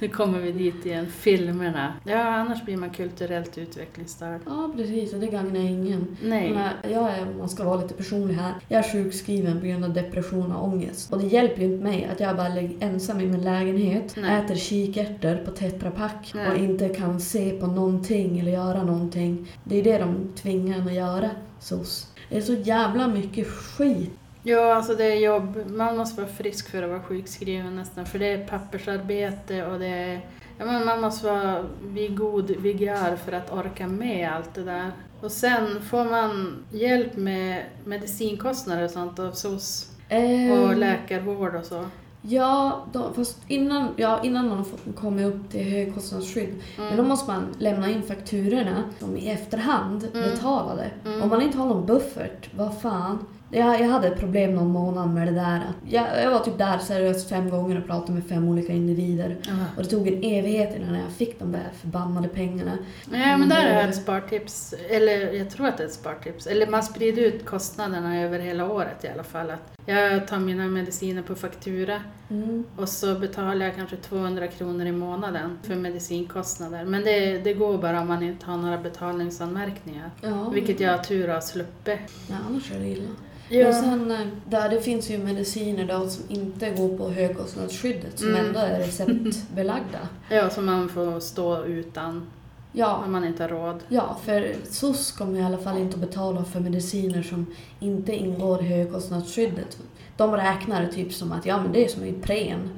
nu 0.00 0.08
kommer 0.08 0.38
vi 0.38 0.52
dit 0.52 0.86
igen, 0.86 1.06
filmerna. 1.06 1.92
Ja, 2.04 2.22
annars 2.22 2.64
blir 2.64 2.76
man 2.76 2.90
kulturellt 2.90 3.58
utvecklingsstörd. 3.58 4.40
Ja, 4.46 4.70
precis. 4.76 5.12
Och 5.12 5.20
det 5.20 5.26
gagnar 5.26 5.60
ingen. 5.60 6.16
Nej. 6.22 6.50
Men 6.50 6.92
jag 6.92 7.10
är, 7.10 7.22
om 7.22 7.38
man 7.38 7.48
ska 7.48 7.64
vara 7.64 7.80
lite 7.80 7.94
personlig 7.94 8.34
här, 8.34 8.54
jag 8.68 8.78
är 8.84 8.92
sjukskriven 8.92 9.60
på 9.60 9.66
grund 9.66 9.84
av 9.84 9.92
depression 9.92 10.52
och 10.52 10.64
ångest. 10.64 11.12
Och 11.12 11.18
det 11.18 11.26
hjälper 11.26 11.60
ju 11.60 11.72
inte 11.72 11.84
mig 11.84 12.08
att 12.12 12.20
jag 12.20 12.36
bara 12.36 12.48
ligger 12.48 12.86
ensam 12.86 13.20
i 13.20 13.26
min 13.26 13.42
lägenhet, 13.42 14.16
Nej. 14.16 14.44
äter 14.44 14.54
kikärtor 14.54 15.44
på 15.44 15.50
Tetra 15.50 15.90
Pak 15.90 16.32
Nej. 16.34 16.50
och 16.50 16.56
inte 16.56 16.88
kan 16.88 17.20
se 17.20 17.50
på 17.50 17.66
någonting 17.66 18.40
eller 18.40 18.52
göra 18.52 18.82
någonting. 18.82 19.52
Det 19.64 19.78
är 19.78 19.84
det 19.84 19.98
de 19.98 20.32
tvingar 20.36 20.78
en 20.78 20.86
att 20.86 20.94
göra, 20.94 21.30
SOS. 21.58 22.09
Det 22.30 22.36
är 22.36 22.40
så 22.40 22.54
jävla 22.54 23.08
mycket 23.08 23.48
skit. 23.48 24.10
Ja, 24.42 24.74
alltså 24.74 24.94
det 24.94 25.04
är 25.04 25.16
jobb. 25.16 25.62
Man 25.66 25.96
måste 25.96 26.20
vara 26.20 26.32
frisk 26.32 26.70
för 26.70 26.82
att 26.82 26.90
vara 26.90 27.02
sjukskriven 27.02 27.76
nästan. 27.76 28.06
För 28.06 28.18
det 28.18 28.26
är 28.26 28.46
pappersarbete 28.46 29.66
och 29.66 29.78
det 29.78 29.86
är... 29.86 30.20
Ja, 30.58 30.64
men 30.64 30.86
man 30.86 31.00
måste 31.00 31.26
vara 31.26 31.64
vid 31.82 32.16
god 32.16 32.50
vigör 32.50 33.16
för 33.16 33.32
att 33.32 33.52
orka 33.52 33.86
med 33.86 34.32
allt 34.32 34.54
det 34.54 34.64
där. 34.64 34.92
Och 35.20 35.32
sen 35.32 35.82
får 35.82 36.04
man 36.04 36.64
hjälp 36.70 37.16
med 37.16 37.64
medicinkostnader 37.84 38.84
och 38.84 38.90
sånt 38.90 39.18
av 39.18 39.32
SOS 39.32 39.90
och 40.10 40.16
Ehm, 40.16 40.78
läkarvård 40.78 41.54
och 41.54 41.64
så. 41.64 41.84
Ja, 42.22 42.84
då, 42.92 43.12
fast 43.16 43.38
innan, 43.48 43.88
ja, 43.96 44.22
innan 44.22 44.48
man 44.48 44.58
har 44.58 44.92
komma 44.96 45.22
upp 45.24 45.50
till 45.50 45.64
högkostnadsskydd. 45.64 46.54
Men 46.78 46.96
då 46.96 47.02
måste 47.02 47.30
man 47.32 47.46
lämna 47.58 47.90
in 47.90 48.02
fakturorna 48.02 48.82
som 48.98 49.16
i 49.16 49.30
efterhand 49.30 50.08
Mm. 50.14 50.30
betalade. 50.30 50.90
Mm. 51.04 51.22
Om 51.22 51.28
man 51.28 51.42
inte 51.42 51.58
har 51.58 51.66
någon 51.66 51.86
buffert, 51.86 52.48
vad 52.56 52.80
fan. 52.80 53.18
Jag, 53.52 53.80
jag 53.80 53.88
hade 53.88 54.08
ett 54.08 54.18
problem 54.18 54.54
någon 54.54 54.68
månad 54.68 55.08
med 55.10 55.26
det 55.28 55.34
där. 55.34 55.62
Jag, 55.88 56.06
jag 56.22 56.30
var 56.30 56.38
typ 56.40 56.58
där 56.58 56.78
seriöst 56.78 57.28
fem 57.28 57.50
gånger 57.50 57.78
och 57.78 57.86
pratade 57.86 58.12
med 58.12 58.24
fem 58.24 58.48
olika 58.48 58.72
individer. 58.72 59.36
Och 59.76 59.82
det 59.82 59.88
tog 59.88 60.08
en 60.08 60.22
evighet 60.24 60.76
innan 60.76 60.94
jag 60.94 61.10
fick 61.12 61.38
de 61.38 61.52
där 61.52 61.68
förbannade 61.80 62.28
pengarna. 62.28 62.78
Ja, 63.12 63.36
men 63.36 63.48
där 63.48 63.64
är 63.66 63.88
ett 63.88 63.96
spartips, 63.96 64.74
eller 64.90 65.32
jag 65.32 65.50
tror 65.50 65.66
att 65.66 65.76
det 65.76 65.82
är 65.82 65.86
ett 65.86 65.92
spartips. 65.94 66.46
Eller 66.46 66.66
man 66.66 66.82
sprider 66.82 67.22
ut 67.22 67.44
kostnaderna 67.46 68.20
över 68.22 68.38
hela 68.38 68.72
året 68.72 69.04
i 69.04 69.08
alla 69.08 69.24
fall. 69.24 69.50
Att 69.50 69.72
jag 69.86 70.28
tar 70.28 70.38
mina 70.38 70.66
mediciner 70.66 71.22
på 71.22 71.34
faktura 71.34 72.00
Mm. 72.30 72.64
och 72.76 72.88
så 72.88 73.14
betalar 73.14 73.66
jag 73.66 73.74
kanske 73.76 73.96
200 73.96 74.46
kronor 74.46 74.86
i 74.86 74.92
månaden 74.92 75.58
för 75.62 75.74
medicinkostnader. 75.74 76.84
Men 76.84 77.04
det, 77.04 77.38
det 77.38 77.54
går 77.54 77.78
bara 77.78 78.00
om 78.00 78.08
man 78.08 78.22
inte 78.22 78.46
har 78.46 78.56
några 78.56 78.78
betalningsanmärkningar. 78.78 80.10
Ja. 80.20 80.48
Vilket 80.50 80.80
jag 80.80 80.90
har 80.90 80.98
tur 80.98 81.28
har 81.28 81.40
sluppit. 81.40 81.98
Ja, 82.28 82.34
annars 82.48 82.72
är 82.72 82.78
det 82.80 82.88
illa. 82.88 83.08
Ja. 83.52 83.68
Och 83.68 83.74
sen, 83.74 84.10
eh, 84.10 84.18
där, 84.48 84.68
det 84.68 84.80
finns 84.80 85.10
ju 85.10 85.18
mediciner 85.18 85.86
då 85.86 86.08
som 86.08 86.24
inte 86.28 86.70
går 86.70 86.98
på 86.98 87.08
högkostnadsskyddet 87.10 88.18
som 88.18 88.28
Mm. 88.28 88.46
ändå 88.46 88.58
är 88.60 88.78
receptbelagda. 88.78 89.98
Ja, 90.30 90.50
så 90.50 90.60
man 90.62 90.88
får 90.88 91.20
stå 91.20 91.64
utan 91.64 92.26
Ja, 92.72 93.02
om 93.04 93.12
man 93.12 93.24
inte 93.24 93.42
har 93.42 93.48
råd. 93.50 93.78
ja, 93.88 94.16
för 94.24 94.54
SOS 94.70 95.12
kommer 95.12 95.38
i 95.38 95.42
alla 95.42 95.58
fall 95.58 95.78
inte 95.78 95.94
att 95.94 96.00
betala 96.00 96.44
för 96.44 96.60
mediciner 96.60 97.22
som 97.22 97.46
inte 97.80 98.12
ingår 98.16 98.62
i 98.62 98.66
högkostnadsskyddet. 98.66 99.78
De 100.16 100.36
räknar 100.36 100.82
det 100.82 100.92
typ 100.92 101.12
som 101.12 101.32
att 101.32 101.46
ja, 101.46 101.62
men 101.62 101.72
det 101.72 101.84
är 101.84 101.88
som 101.88 102.04
Ipren. 102.04 102.68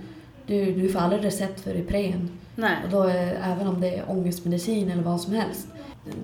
Du, 0.47 0.73
du 0.75 0.89
får 0.89 0.99
aldrig 1.01 1.25
recept 1.25 1.61
för 1.61 1.75
Ipren. 1.77 2.31
Nej. 2.55 2.77
Och 2.85 2.91
då 2.91 3.03
är, 3.03 3.39
även 3.43 3.67
om 3.67 3.81
det 3.81 3.97
är 3.97 4.05
ångestmedicin 4.11 4.91
eller 4.91 5.03
vad 5.03 5.21
som 5.21 5.33
helst. 5.35 5.67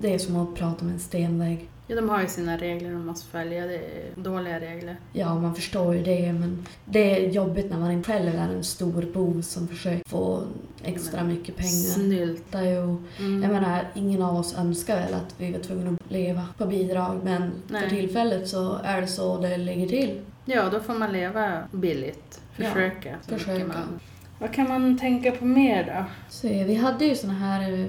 Det 0.01 0.13
är 0.13 0.19
som 0.19 0.35
att 0.35 0.55
prata 0.55 0.85
med 0.85 0.93
en 0.93 0.99
stenvägg. 0.99 1.69
Ja, 1.89 1.95
de 1.95 2.09
har 2.09 2.21
ju 2.21 2.27
sina 2.27 2.57
regler 2.57 2.91
de 2.91 3.05
måste 3.05 3.27
följa. 3.27 3.65
Det 3.65 3.75
är 3.75 3.81
dåliga 4.15 4.59
regler. 4.59 4.97
Ja, 5.13 5.39
man 5.39 5.55
förstår 5.55 5.95
ju 5.95 6.03
det, 6.03 6.33
men 6.33 6.65
det 6.85 7.25
är 7.25 7.29
jobbigt 7.29 7.69
när 7.69 7.77
man 7.79 8.03
själv 8.03 8.35
är 8.35 8.49
en 8.53 8.63
stor 8.63 9.01
bov 9.13 9.41
som 9.41 9.67
försöker 9.67 10.09
få 10.09 10.43
extra 10.83 11.23
mycket 11.23 11.55
pengar. 11.55 11.69
Snylt. 11.71 12.43
Det 12.51 12.57
är 12.57 12.63
ju, 12.63 12.79
Mm. 13.19 13.43
jag 13.43 13.51
menar, 13.51 13.83
ingen 13.95 14.21
av 14.23 14.35
oss 14.37 14.57
önskar 14.57 14.95
väl 14.95 15.13
att 15.13 15.35
vi 15.37 15.51
var 15.51 15.59
tvungna 15.59 15.89
att 15.91 16.11
leva 16.11 16.45
på 16.57 16.65
bidrag, 16.65 17.19
men 17.23 17.51
Nej. 17.67 17.81
för 17.81 17.89
tillfället 17.89 18.47
så 18.47 18.77
är 18.83 19.01
det 19.01 19.07
så 19.07 19.37
det 19.37 19.57
ligger 19.57 19.87
till. 19.87 20.21
Ja, 20.45 20.69
då 20.69 20.79
får 20.79 20.93
man 20.93 21.13
leva 21.13 21.63
billigt. 21.71 22.41
Ja, 22.57 22.65
Försöka. 22.65 23.09
mycket 23.11 23.25
försöka. 23.39 23.67
Man. 23.67 23.99
Vad 24.39 24.53
kan 24.53 24.67
man 24.69 24.97
tänka 24.97 25.31
på 25.31 25.45
mer 25.45 25.83
då? 25.97 26.05
Så 26.29 26.47
vi 26.47 26.75
hade 26.75 27.05
ju 27.05 27.15
såna 27.15 27.33
här 27.33 27.73
eh, 27.73 27.85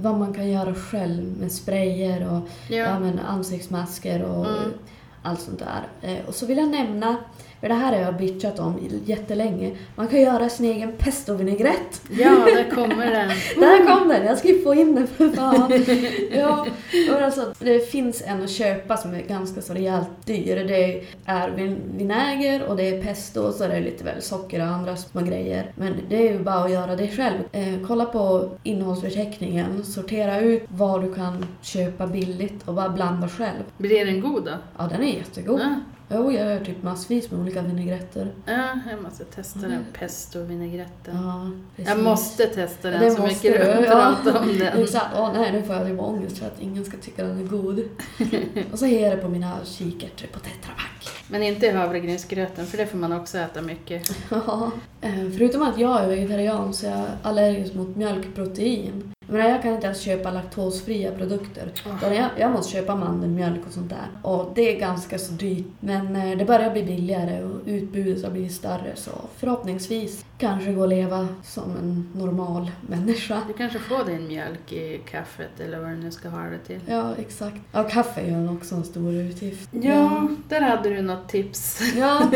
vad 0.00 0.18
man 0.18 0.32
kan 0.34 0.48
göra 0.50 0.74
själv 0.74 1.22
med 1.40 1.52
sprayer 1.52 2.28
och 2.32 2.48
Ja. 2.74 2.76
ja. 2.76 3.10
ansiktsmasker 3.28 4.22
och 4.22 4.46
Mm. 4.46 4.72
allt 5.22 5.40
sånt 5.40 5.58
där. 5.58 5.86
Eh, 6.12 6.24
Och 6.26 6.34
så 6.34 6.46
vill 6.46 6.58
jag 6.58 6.68
nämna, 6.68 7.16
för 7.60 7.68
det 7.68 7.74
här 7.74 7.92
har 7.92 8.00
jag 8.00 8.16
bitchat 8.16 8.58
om 8.58 8.78
jättelänge, 9.04 9.70
man 9.96 10.08
kan 10.08 10.20
göra 10.20 10.48
sin 10.48 10.66
egen 10.66 10.92
pesto-vinägrett. 10.98 12.02
ja, 12.10 12.30
där 12.30 12.70
kommer 12.70 13.06
den. 13.10 13.28
Där 13.60 13.86
kom 13.86 14.08
den! 14.08 14.26
Jag 14.26 14.38
ska 14.38 14.48
ju 14.48 14.62
få 14.62 14.74
in 14.74 14.94
den 14.94 15.06
för 15.06 15.28
fan. 15.28 15.72
ja, 16.32 16.66
men 17.12 17.24
alltså, 17.24 17.52
det 17.58 17.90
finns 17.90 18.22
en 18.26 18.42
att 18.42 18.50
köpa 18.50 18.96
som 18.96 19.14
är 19.14 19.22
ganska 19.22 19.60
så 19.62 19.72
rejält 19.74 20.08
dyr. 20.24 20.64
Det 20.68 21.02
är 21.24 21.50
vin- 21.50 21.80
vinäger 21.96 22.66
och 22.68 22.76
det 22.76 22.88
är 22.88 23.02
pesto 23.02 23.40
och 23.40 23.54
så 23.54 23.64
är 23.64 23.68
det 23.68 23.80
lite 23.80 24.04
väl 24.04 24.22
socker 24.22 24.60
och 24.60 24.66
andra 24.66 24.96
små 24.96 25.20
grejer. 25.20 25.72
Men 25.74 25.94
det 26.08 26.28
är 26.28 26.32
ju 26.32 26.38
bara 26.38 26.64
att 26.64 26.70
göra 26.70 26.96
det 26.96 27.08
själv. 27.08 27.38
Eh, 27.52 27.74
kolla 27.86 28.04
på 28.04 28.48
innehållsförteckningen, 28.62 29.84
sortera 29.84 30.40
ut 30.40 30.62
vad 30.68 31.02
du 31.02 31.14
kan 31.14 31.46
köpa 31.62 32.06
billigt 32.06 32.68
och 32.68 32.74
bara 32.74 32.88
blanda 32.88 33.28
själv. 33.28 33.62
Blir 33.78 34.06
den 34.06 34.20
god 34.20 34.44
då? 34.44 34.50
Ja, 34.78 34.88
den 34.92 35.02
är 35.02 35.12
jättegod. 35.16 35.60
Ja. 35.60 35.74
Jo, 36.10 36.32
jag 36.32 36.46
gör 36.46 36.64
typ 36.64 36.82
massvis 36.82 37.30
med 37.30 37.40
olika 37.40 37.62
vinägretter. 37.62 38.32
ja, 38.46 38.68
jag 38.90 39.02
måste 39.02 39.24
testa 39.24 39.58
Mm. 39.58 39.70
den 39.70 39.84
pesto-vinägretten. 39.98 41.16
Ja, 41.16 41.50
precis. 41.76 41.94
Jag 41.94 42.02
måste 42.04 42.46
testa 42.46 42.90
den 42.90 43.00
Det 43.00 43.10
så 43.10 43.22
mycket 43.22 43.42
du, 43.42 43.50
ja. 43.68 43.76
pratar 43.82 44.40
om 44.40 44.48
den. 44.58 44.82
Exakt. 44.82 45.06
Åh 45.16 45.30
nej, 45.34 45.52
nu 45.52 45.62
får 45.62 45.74
jag 45.76 45.86
typ 45.86 46.00
ångest 46.00 46.38
för 46.38 46.46
att 46.46 46.60
ingen 46.60 46.84
ska 46.84 46.96
tycka 46.96 47.24
den 47.24 47.38
är 47.38 47.44
god. 47.44 47.78
och 48.72 48.78
så 48.78 48.86
är 48.86 49.10
det 49.16 49.22
på 49.22 49.28
mina 49.28 49.56
kikärtor 49.64 50.26
på 50.32 50.38
Tetra 50.38 50.72
Pak. 50.76 51.08
Men 51.30 51.42
inte 51.42 51.70
havregrynsgröten, 51.70 52.66
för 52.66 52.78
det 52.78 52.86
får 52.86 52.98
man 52.98 53.12
också 53.12 53.38
äta 53.38 53.62
mycket. 53.62 54.10
Ja. 54.30 54.70
Eh, 55.00 55.10
Förutom 55.36 55.62
att 55.62 55.78
jag 55.78 56.04
är 56.04 56.08
vegetarian 56.08 56.74
så 56.74 56.86
är 56.86 56.90
jag 56.90 57.06
allergisk 57.22 57.74
mot 57.74 57.96
mjölkprotein. 57.96 59.12
Menar, 59.28 59.48
jag 59.48 59.62
kan 59.62 59.74
inte 59.74 59.86
ens 59.86 60.00
köpa 60.00 60.30
laktosfria 60.30 61.12
produkter. 61.12 61.72
Utan 61.96 62.14
jag, 62.14 62.30
jag 62.38 62.52
måste 62.52 62.72
köpa 62.72 62.96
mandelmjölk 62.96 63.66
och 63.66 63.72
sånt 63.72 63.90
där. 63.90 64.30
Och 64.30 64.52
det 64.54 64.74
är 64.76 64.80
ganska 64.80 65.18
så 65.18 65.32
dyrt. 65.32 65.66
Men 65.80 66.16
eh, 66.16 66.38
det 66.38 66.44
börjar 66.44 66.70
bli 66.70 66.82
billigare 66.82 67.44
och 67.44 67.60
utbudet 67.66 68.24
har 68.24 68.30
blivit 68.30 68.52
större. 68.52 68.92
Så 68.94 69.10
förhoppningsvis 69.36 70.24
kanske 70.38 70.72
gå 70.72 70.82
att 70.82 70.88
leva 70.88 71.28
som 71.44 71.70
en 71.70 72.08
normal 72.14 72.70
människa. 72.80 73.42
Du 73.48 73.52
kanske 73.52 73.78
får 73.78 74.04
din 74.04 74.28
mjölk 74.28 74.72
i 74.72 75.00
kaffet 75.10 75.60
eller 75.60 75.78
vad 75.78 75.90
du 75.90 75.96
nu 75.96 76.10
ska 76.10 76.28
ha 76.28 76.40
det 76.42 76.58
till. 76.58 76.80
Ja, 76.86 77.14
exakt. 77.18 77.56
Ja, 77.72 77.82
kaffe 77.82 78.20
är 78.20 78.26
ju 78.26 78.48
också 78.48 78.74
en 78.74 78.84
stor 78.84 79.14
utgift. 79.14 79.68
Ja, 79.72 80.28
där 80.48 80.60
hade 80.60 80.88
du 80.88 81.02
något 81.02 81.28
tips. 81.28 81.80
Ja, 81.96 82.28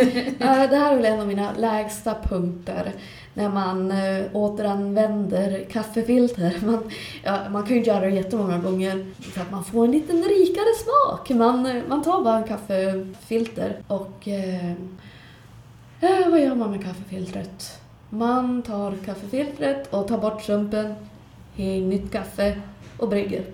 det 0.71 0.77
här 0.77 0.93
är 0.93 0.97
väl 0.97 1.05
en 1.05 1.21
av 1.21 1.27
mina 1.27 1.53
lägsta 1.57 2.15
punkter. 2.23 2.93
När 3.35 3.49
man 3.49 3.91
eh, 3.91 4.25
återanvänder 4.33 5.65
kaffefilter. 5.71 6.59
Man, 6.67 6.91
ja, 7.23 7.39
man 7.51 7.63
kan 7.63 7.73
ju 7.73 7.79
inte 7.79 7.91
göra 7.91 8.01
det 8.01 8.11
jättemånga 8.11 8.59
gånger 8.59 9.07
för 9.21 9.41
att 9.41 9.51
man 9.51 9.65
får 9.65 9.85
en 9.85 9.93
liten 9.93 10.17
rikare 10.17 10.75
smak. 10.85 11.31
Man, 11.31 11.67
eh, 11.67 11.83
man 11.89 12.03
tar 12.03 12.25
bara 12.25 12.37
en 12.37 12.49
kaffefilter 12.49 13.77
och... 13.87 14.29
Eh, 14.29 14.71
eh, 16.01 16.31
vad 16.31 16.41
gör 16.41 16.55
man 16.55 16.71
med 16.71 16.85
kaffefiltret? 16.85 17.81
Man 18.11 18.63
tar 18.63 18.95
kaffefiltret 19.05 19.95
och 19.95 20.09
tar 20.09 20.19
bort 20.19 20.43
sumpen, 20.43 20.95
i 21.57 21.81
nytt 21.81 22.13
kaffe 22.13 22.61
och 22.99 23.09
brygger. 23.09 23.45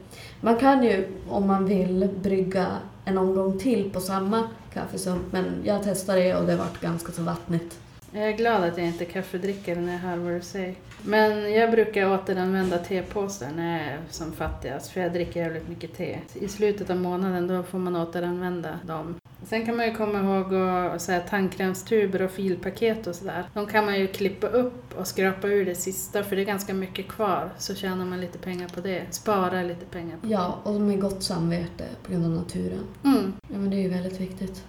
Man 0.41 0.57
kan 0.57 0.85
ju, 0.85 1.09
om 1.29 1.47
man 1.47 1.65
vill, 1.65 2.09
brygga 2.23 2.67
en 3.05 3.19
omgång 3.19 3.59
till 3.59 3.91
på 3.91 4.01
samma 4.01 4.49
kaffesump, 4.75 5.23
men 5.31 5.45
jag 5.65 5.83
testade 5.83 6.21
det 6.21 6.35
och 6.35 6.47
det 6.47 6.57
vart 6.57 6.81
ganska 6.81 7.13
så 7.13 7.23
vattnigt. 7.23 7.79
Jag 8.13 8.29
är 8.29 8.37
glad 8.37 8.65
att 8.65 8.79
jag 8.79 8.87
inte 8.87 9.05
är 9.05 9.09
kaffedrickare 9.09 9.81
när 9.81 9.93
jag 9.93 9.99
hör 9.99 10.17
vad 10.17 10.33
du 10.33 10.41
säger. 10.41 10.75
Men 11.03 11.53
jag 11.53 11.71
brukar 11.71 12.15
återanvända 12.15 12.79
tepåsar 12.79 13.49
när 13.57 13.79
jag 13.79 13.87
är 13.87 13.99
som 14.11 14.33
fattigast, 14.33 14.91
för 14.91 15.01
jag 15.01 15.13
dricker 15.13 15.41
jävligt 15.41 15.69
mycket 15.69 15.97
te. 15.97 16.19
I 16.35 16.49
slutet 16.49 16.91
av 16.91 16.97
månaden 16.97 17.47
då 17.47 17.63
får 17.63 17.79
man 17.79 17.97
återanvända 17.97 18.79
dem. 18.87 19.15
Sen 19.47 19.67
kan 19.67 19.77
man 19.77 19.87
ju 19.87 19.95
komma 19.95 20.19
ihåg 20.19 20.55
att 20.55 21.09
här, 21.09 21.21
tandkrämstuber 21.21 22.23
och 22.23 22.31
filpaket 22.31 23.07
och 23.07 23.15
sådär. 23.15 23.45
De 23.55 23.67
kan 23.67 23.85
man 23.85 24.01
ju 24.01 24.07
klippa 24.07 24.47
upp 24.47 24.99
och 24.99 25.07
skrapa 25.07 25.49
ur 25.49 25.65
det 25.65 25.75
sista 25.75 26.23
för 26.23 26.37
det 26.37 26.43
är 26.43 26.47
ganska 26.47 26.75
mycket 26.75 27.09
kvar. 27.09 27.51
Så 27.59 27.75
tjänar 27.75 28.05
man 28.05 28.21
lite 28.21 28.39
pengar 28.39 28.69
på 28.69 28.81
det. 28.81 29.03
Spara 29.11 29.63
lite 29.63 29.87
pengar 29.87 30.17
på 30.17 30.27
Ja, 30.29 30.59
och 30.63 30.81
med 30.81 31.01
gott 31.01 31.23
samvete 31.23 31.85
på 32.03 32.13
grund 32.13 32.25
av 32.25 32.31
naturen. 32.31 32.85
Mm. 33.05 33.33
Ja, 33.49 33.59
men 33.59 33.71
det 33.71 33.77
är 33.77 33.83
ju 33.83 33.89
väldigt 33.89 34.21
viktigt. 34.21 34.65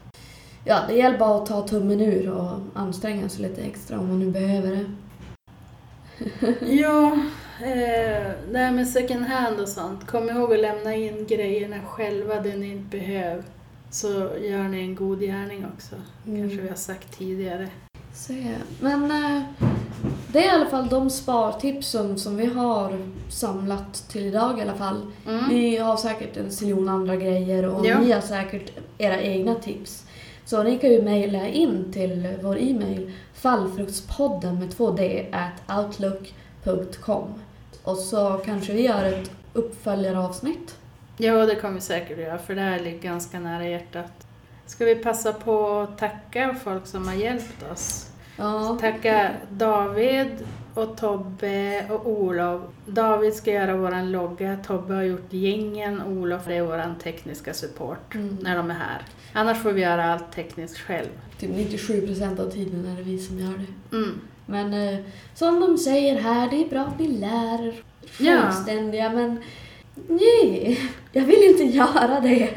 Ja, 0.65 0.79
det 0.87 0.93
gäller 0.93 1.17
bara 1.17 1.37
att 1.37 1.45
ta 1.45 1.67
tummen 1.67 2.01
ur 2.01 2.29
och 2.31 2.51
anstränga 2.73 3.29
sig 3.29 3.41
lite 3.41 3.61
extra 3.61 3.99
om 3.99 4.07
man 4.07 4.19
nu 4.19 4.31
behöver 4.31 4.71
det. 4.71 4.85
Ja, 6.65 7.11
eh, 7.61 8.31
det 8.51 8.57
här 8.57 8.71
med 8.71 8.87
second 8.87 9.25
hand 9.25 9.59
och 9.59 9.69
sånt. 9.69 10.07
Kom 10.07 10.29
ihåg 10.29 10.53
att 10.53 10.59
lämna 10.59 10.95
in 10.95 11.25
grejerna 11.29 11.75
själva 11.87 12.35
det 12.41 12.55
ni 12.55 12.67
inte 12.71 12.97
behöver. 12.97 13.43
Så 13.91 14.07
gör 14.41 14.63
ni 14.63 14.79
en 14.79 14.95
god 14.95 15.19
gärning 15.21 15.65
också. 15.75 15.95
Kanske 16.25 16.61
vi 16.61 16.69
har 16.69 16.75
sagt 16.75 17.17
tidigare. 17.17 17.67
Se. 18.13 18.55
Men 18.81 19.11
eh, 19.11 19.41
det 20.33 20.39
är 20.39 20.45
i 20.45 20.49
alla 20.49 20.65
fall 20.65 20.87
de 20.87 21.09
spartipsen 21.09 22.17
som 22.19 22.37
vi 22.37 22.45
har 22.45 22.97
samlat 23.29 23.93
till 24.09 24.25
idag 24.25 24.59
i 24.59 24.61
alla 24.61 24.73
fall. 24.75 25.01
Mm. 25.27 25.49
Vi 25.49 25.77
har 25.77 25.97
säkert 25.97 26.37
en 26.37 26.51
ziljon 26.51 26.89
andra 26.89 27.15
grejer 27.15 27.65
och 27.69 27.85
Ja. 27.85 27.99
ni 27.99 28.11
har 28.11 28.21
säkert 28.21 28.71
era 28.97 29.21
egna 29.21 29.55
tips. 29.55 30.05
Så 30.49 30.63
ni 30.63 30.77
kan 30.77 30.89
ju 30.89 31.01
mejla 31.01 31.47
in 31.47 31.91
till 31.93 32.37
vår 32.41 32.57
e-mail 32.59 33.11
fallfruktspodden 33.33 34.59
med 34.59 34.69
2d 34.69 35.25
at 35.31 35.79
outlook.com. 35.79 37.33
Och 37.83 37.97
så 37.97 38.41
kanske 38.45 38.73
vi 38.73 38.81
gör 38.81 39.05
ett 39.05 39.31
uppföljaravsnitt. 39.53 40.77
Ja, 41.17 41.45
det 41.45 41.55
kommer 41.55 41.73
vi 41.73 41.81
säkert 41.81 42.19
göra 42.19 42.37
för 42.37 42.55
det 42.55 42.61
här 42.61 42.79
ligger 42.79 42.99
ganska 42.99 43.39
nära 43.39 43.67
hjärtat. 43.67 44.27
Ska 44.65 44.85
vi 44.85 44.95
passa 44.95 45.33
på 45.33 45.79
att 45.79 45.97
tacka 45.97 46.55
folk 46.63 46.87
som 46.87 47.07
har 47.07 47.15
hjälpt 47.15 47.71
oss? 47.71 48.11
Ja. 48.37 48.77
Tacka 48.81 49.31
David 49.49 50.47
och 50.73 50.97
Tobbe 50.97 51.85
och 51.89 52.09
Olof. 52.09 52.61
David 52.85 53.33
ska 53.33 53.51
göra 53.51 53.75
våran 53.77 54.11
logga, 54.11 54.57
Tobbe 54.67 54.93
har 54.93 55.03
gjort 55.03 55.33
gängen, 55.33 56.01
Olof 56.03 56.47
är 56.47 56.61
våran 56.61 56.95
tekniska 56.95 57.53
support 57.53 58.15
Mm. 58.15 58.37
när 58.41 58.57
de 58.57 58.69
är 58.71 58.75
här. 58.75 59.01
Annars 59.33 59.57
får 59.63 59.71
vi 59.71 59.81
göra 59.81 60.05
allt 60.13 60.31
tekniskt 60.31 60.77
själv. 60.77 61.07
Typ 61.39 61.49
97% 61.51 62.39
av 62.39 62.49
tiden 62.51 62.85
är 62.85 62.95
det 62.97 63.03
vi 63.03 63.19
som 63.19 63.39
gör 63.39 63.53
det. 63.57 63.95
Mm. 63.97 64.19
Men 64.45 64.73
eh, 64.73 64.99
som 65.35 65.59
de 65.59 65.77
säger 65.77 66.19
här, 66.21 66.49
det 66.49 66.65
är 66.65 66.69
bra 66.69 66.81
att 66.81 66.99
ni 66.99 67.07
lär 67.07 67.67
er 67.67 67.73
Ja. 68.17 68.37
självständiga 68.41 69.09
men 69.09 69.41
nej, 70.07 70.79
jag 71.11 71.23
vill 71.25 71.43
inte 71.43 71.63
göra 71.63 72.19
det. 72.19 72.49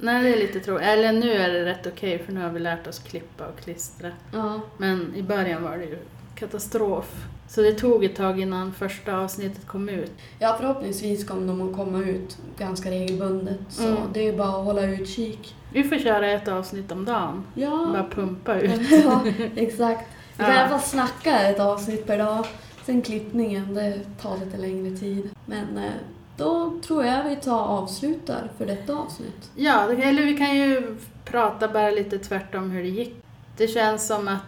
Nej, 0.00 0.22
det 0.22 0.28
är 0.32 0.36
lite 0.38 0.60
tråkigt. 0.60 0.86
Eller 0.86 1.12
nu 1.12 1.32
är 1.32 1.48
det 1.52 1.64
rätt 1.64 1.86
okej 1.86 2.18
för 2.18 2.32
nu 2.32 2.40
har 2.40 2.50
vi 2.50 2.60
lärt 2.60 2.86
oss 2.86 2.98
klippa 2.98 3.46
och 3.46 3.58
klistra. 3.60 4.10
Ja. 4.32 4.60
Men 4.76 5.12
i 5.16 5.22
början 5.22 5.62
var 5.62 5.76
det 5.78 5.84
ju 5.84 5.98
katastrof. 6.38 7.24
Så 7.48 7.60
det 7.62 7.72
tog 7.72 8.04
ett 8.04 8.16
tag 8.16 8.40
innan 8.40 8.72
första 8.72 9.16
avsnittet 9.18 9.66
kom 9.66 9.88
ut. 9.88 10.12
ja, 10.38 10.56
förhoppningsvis 10.60 11.28
kommer 11.28 11.46
de 11.46 11.70
att 11.70 11.76
komma 11.76 11.98
ut 11.98 12.38
ganska 12.58 12.90
regelbundet. 12.90 13.58
Så 13.68 13.86
Mm. 13.88 13.98
det 14.12 14.20
är 14.20 14.32
ju 14.32 14.36
bara 14.38 14.48
att 14.48 14.64
hålla 14.64 14.82
utkik. 14.82 15.54
Vi 15.72 15.84
får 15.84 15.96
köra 15.98 16.30
ett 16.30 16.48
avsnitt 16.48 16.92
om 16.92 17.04
dagen. 17.04 17.44
Bara 17.54 17.64
Ja, 17.96 18.06
pumpa 18.14 18.60
ut. 18.60 18.80
ja 19.04 19.24
exakt. 19.56 20.08
Vi 20.36 20.44
kan 20.44 20.52
i 20.52 20.54
Ja. 20.56 20.60
alla 20.60 20.68
fall 20.68 20.80
snacka 20.88 21.40
ett 21.40 21.60
avsnitt 21.60 22.06
per 22.06 22.18
dag. 22.18 22.46
Sen 22.84 23.02
klippningen, 23.02 23.74
det 23.74 24.00
tar 24.22 24.36
lite 24.44 24.56
längre 24.56 24.96
tid. 24.96 25.30
Men 25.46 25.78
eh, 25.78 25.90
då 26.36 26.78
tror 26.86 27.04
jag 27.04 27.24
vi 27.28 27.36
tar 27.36 27.60
avslutar 27.60 28.50
för 28.58 28.66
detta 28.66 28.94
avsnitt. 28.96 29.50
Ja, 29.56 29.92
eller 29.92 30.22
vi 30.24 30.36
kan 30.38 30.56
ju 30.56 30.96
prata 31.24 31.68
bara 31.68 31.90
lite 31.90 32.18
tvärtom 32.18 32.70
hur 32.70 32.82
det 32.82 32.88
gick. 32.88 33.14
Det 33.56 33.68
känns 33.68 34.06
som 34.06 34.28
att 34.28 34.38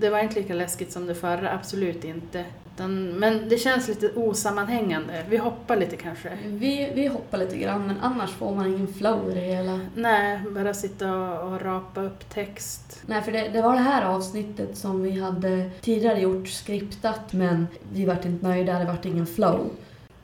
det 0.00 0.10
var 0.10 0.18
inte 0.18 0.40
lika 0.40 0.54
läskigt 0.54 0.92
som 0.92 1.06
det 1.06 1.14
förra, 1.14 1.52
absolut 1.52 2.04
inte. 2.04 2.44
Utan, 2.74 3.08
men 3.08 3.48
det 3.48 3.58
känns 3.58 3.88
lite 3.88 4.10
osammanhängande. 4.14 5.24
Vi 5.28 5.36
hoppar 5.36 5.76
lite 5.76 5.96
kanske. 5.96 6.38
Vi, 6.44 6.92
vi 6.94 7.06
hoppar 7.06 7.38
lite 7.38 7.56
grann, 7.56 7.86
men 7.86 7.96
annars 8.00 8.30
får 8.30 8.54
man 8.54 8.66
ingen 8.66 8.94
flow 8.94 9.30
i 9.30 9.34
det 9.34 9.40
hela. 9.40 9.80
Nej, 9.94 10.40
bara 10.50 10.74
sitta 10.74 11.14
och, 11.14 11.52
och 11.52 11.62
rapa 11.62 12.00
upp 12.00 12.30
text. 12.30 13.02
Nej, 13.06 13.22
för 13.22 13.32
det, 13.32 13.48
det 13.48 13.62
var 13.62 13.72
det 13.72 13.78
här 13.78 14.04
avsnittet 14.04 14.76
som 14.76 15.02
vi 15.02 15.20
hade 15.20 15.70
tidigare 15.80 16.20
gjort 16.20 16.48
skriptat, 16.48 17.32
men 17.32 17.66
vi 17.92 18.04
vart 18.04 18.24
inte 18.24 18.46
nöjda, 18.46 18.78
det 18.78 18.84
vart 18.84 19.04
ingen 19.04 19.26
flow. 19.26 19.70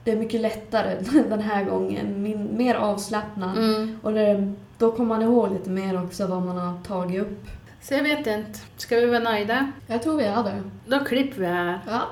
Det 0.05 0.11
är 0.11 0.17
mycket 0.17 0.41
lättare 0.41 0.97
den 1.29 1.41
här 1.41 1.65
gången, 1.65 2.23
min, 2.23 2.57
mer 2.57 2.75
avslappnad. 2.75 3.59
Mm. 3.59 3.99
Och 4.03 4.13
det, 4.13 4.53
då 4.79 4.93
kommer 4.93 5.09
man 5.09 5.23
ihåg 5.23 5.53
lite 5.53 5.71
mer 5.71 6.05
också 6.05 6.27
vad 6.27 6.43
man 6.43 6.57
har 6.57 6.79
tagit 6.83 7.23
upp. 7.23 7.47
Så 7.89 7.95
jag 7.95 8.03
vet 8.03 8.27
inte. 8.27 8.59
Ska 8.77 8.97
vi 8.97 9.07
vara 9.07 9.19
nöjda? 9.19 9.73
Jag 9.87 10.03
tror 10.03 10.17
vi 10.17 10.25
är 10.25 10.43
det. 10.43 10.63
Då 10.87 11.05
klipper 11.05 11.41
vi 11.41 11.47
här. 11.47 11.81
Ja. 11.87 12.11